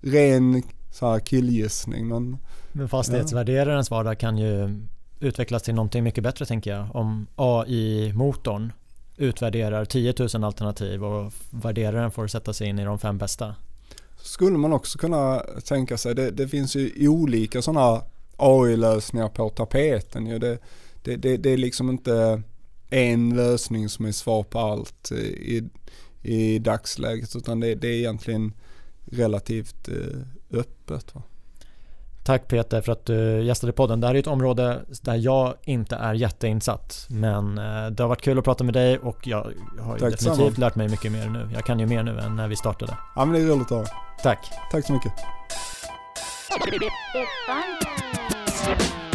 ren 0.00 0.62
så 0.92 1.10
här 1.10 1.20
killgissning. 1.20 2.08
Men, 2.08 2.36
men 2.72 2.88
fastighetsvärderarens 2.88 3.90
ja. 3.90 3.96
vardag 3.96 4.18
kan 4.18 4.38
ju 4.38 4.80
utvecklas 5.20 5.62
till 5.62 5.74
någonting 5.74 6.04
mycket 6.04 6.24
bättre 6.24 6.46
tänker 6.46 6.70
jag. 6.70 6.96
Om 6.96 7.26
AI-motorn 7.36 8.72
utvärderar 9.16 9.84
10 9.84 10.14
000 10.34 10.44
alternativ 10.44 11.04
och 11.04 11.32
värderaren 11.50 12.10
får 12.10 12.26
sätta 12.26 12.52
sig 12.52 12.68
in 12.68 12.78
i 12.78 12.84
de 12.84 12.98
fem 12.98 13.18
bästa. 13.18 13.54
Skulle 14.16 14.58
man 14.58 14.72
också 14.72 14.98
kunna 14.98 15.38
tänka 15.64 15.98
sig, 15.98 16.14
det, 16.14 16.30
det 16.30 16.48
finns 16.48 16.76
ju 16.76 17.08
olika 17.08 17.62
sådana 17.62 18.02
AI-lösningar 18.36 19.28
på 19.28 19.50
tapeten. 19.50 20.26
Ja, 20.26 20.38
det, 20.38 20.58
det, 21.02 21.16
det, 21.16 21.36
det, 21.36 21.50
är 21.50 21.56
liksom 21.56 21.90
inte 21.90 22.42
en 22.90 23.36
lösning 23.36 23.88
som 23.88 24.04
är 24.04 24.12
svar 24.12 24.42
på 24.42 24.58
allt 24.58 25.12
i, 25.12 25.68
i 26.26 26.58
dagsläget 26.58 27.36
utan 27.36 27.60
det, 27.60 27.74
det 27.74 27.88
är 27.88 27.92
egentligen 27.98 28.52
relativt 29.12 29.88
eh, 29.88 30.58
öppet. 30.58 31.14
Va? 31.14 31.22
Tack 32.24 32.48
Peter 32.48 32.80
för 32.80 32.92
att 32.92 33.04
du 33.06 33.42
gästade 33.42 33.72
podden. 33.72 34.00
Det 34.00 34.06
här 34.06 34.14
är 34.14 34.18
ett 34.18 34.26
område 34.26 34.80
där 35.02 35.14
jag 35.14 35.54
inte 35.64 35.96
är 35.96 36.14
jätteinsatt. 36.14 37.06
Men 37.10 37.58
eh, 37.58 37.86
det 37.90 38.02
har 38.02 38.08
varit 38.08 38.22
kul 38.22 38.38
att 38.38 38.44
prata 38.44 38.64
med 38.64 38.74
dig 38.74 38.98
och 38.98 39.26
jag 39.26 39.52
har 39.80 39.98
Tack 39.98 40.10
definitivt 40.10 40.54
samma. 40.54 40.66
lärt 40.66 40.74
mig 40.74 40.88
mycket 40.88 41.12
mer 41.12 41.28
nu. 41.28 41.48
Jag 41.54 41.64
kan 41.64 41.80
ju 41.80 41.86
mer 41.86 42.02
nu 42.02 42.18
än 42.18 42.36
när 42.36 42.48
vi 42.48 42.56
startade. 42.56 42.96
Ja 43.16 43.24
men 43.24 43.34
det 43.34 43.40
är 43.40 43.46
roligt 43.54 43.72
att 43.72 43.78
höra. 43.78 43.86
Tack. 44.22 44.50
Tack 44.70 44.86
så 44.86 44.92
mycket. 44.92 45.12
Thank 47.48 48.80
you. 48.80 49.05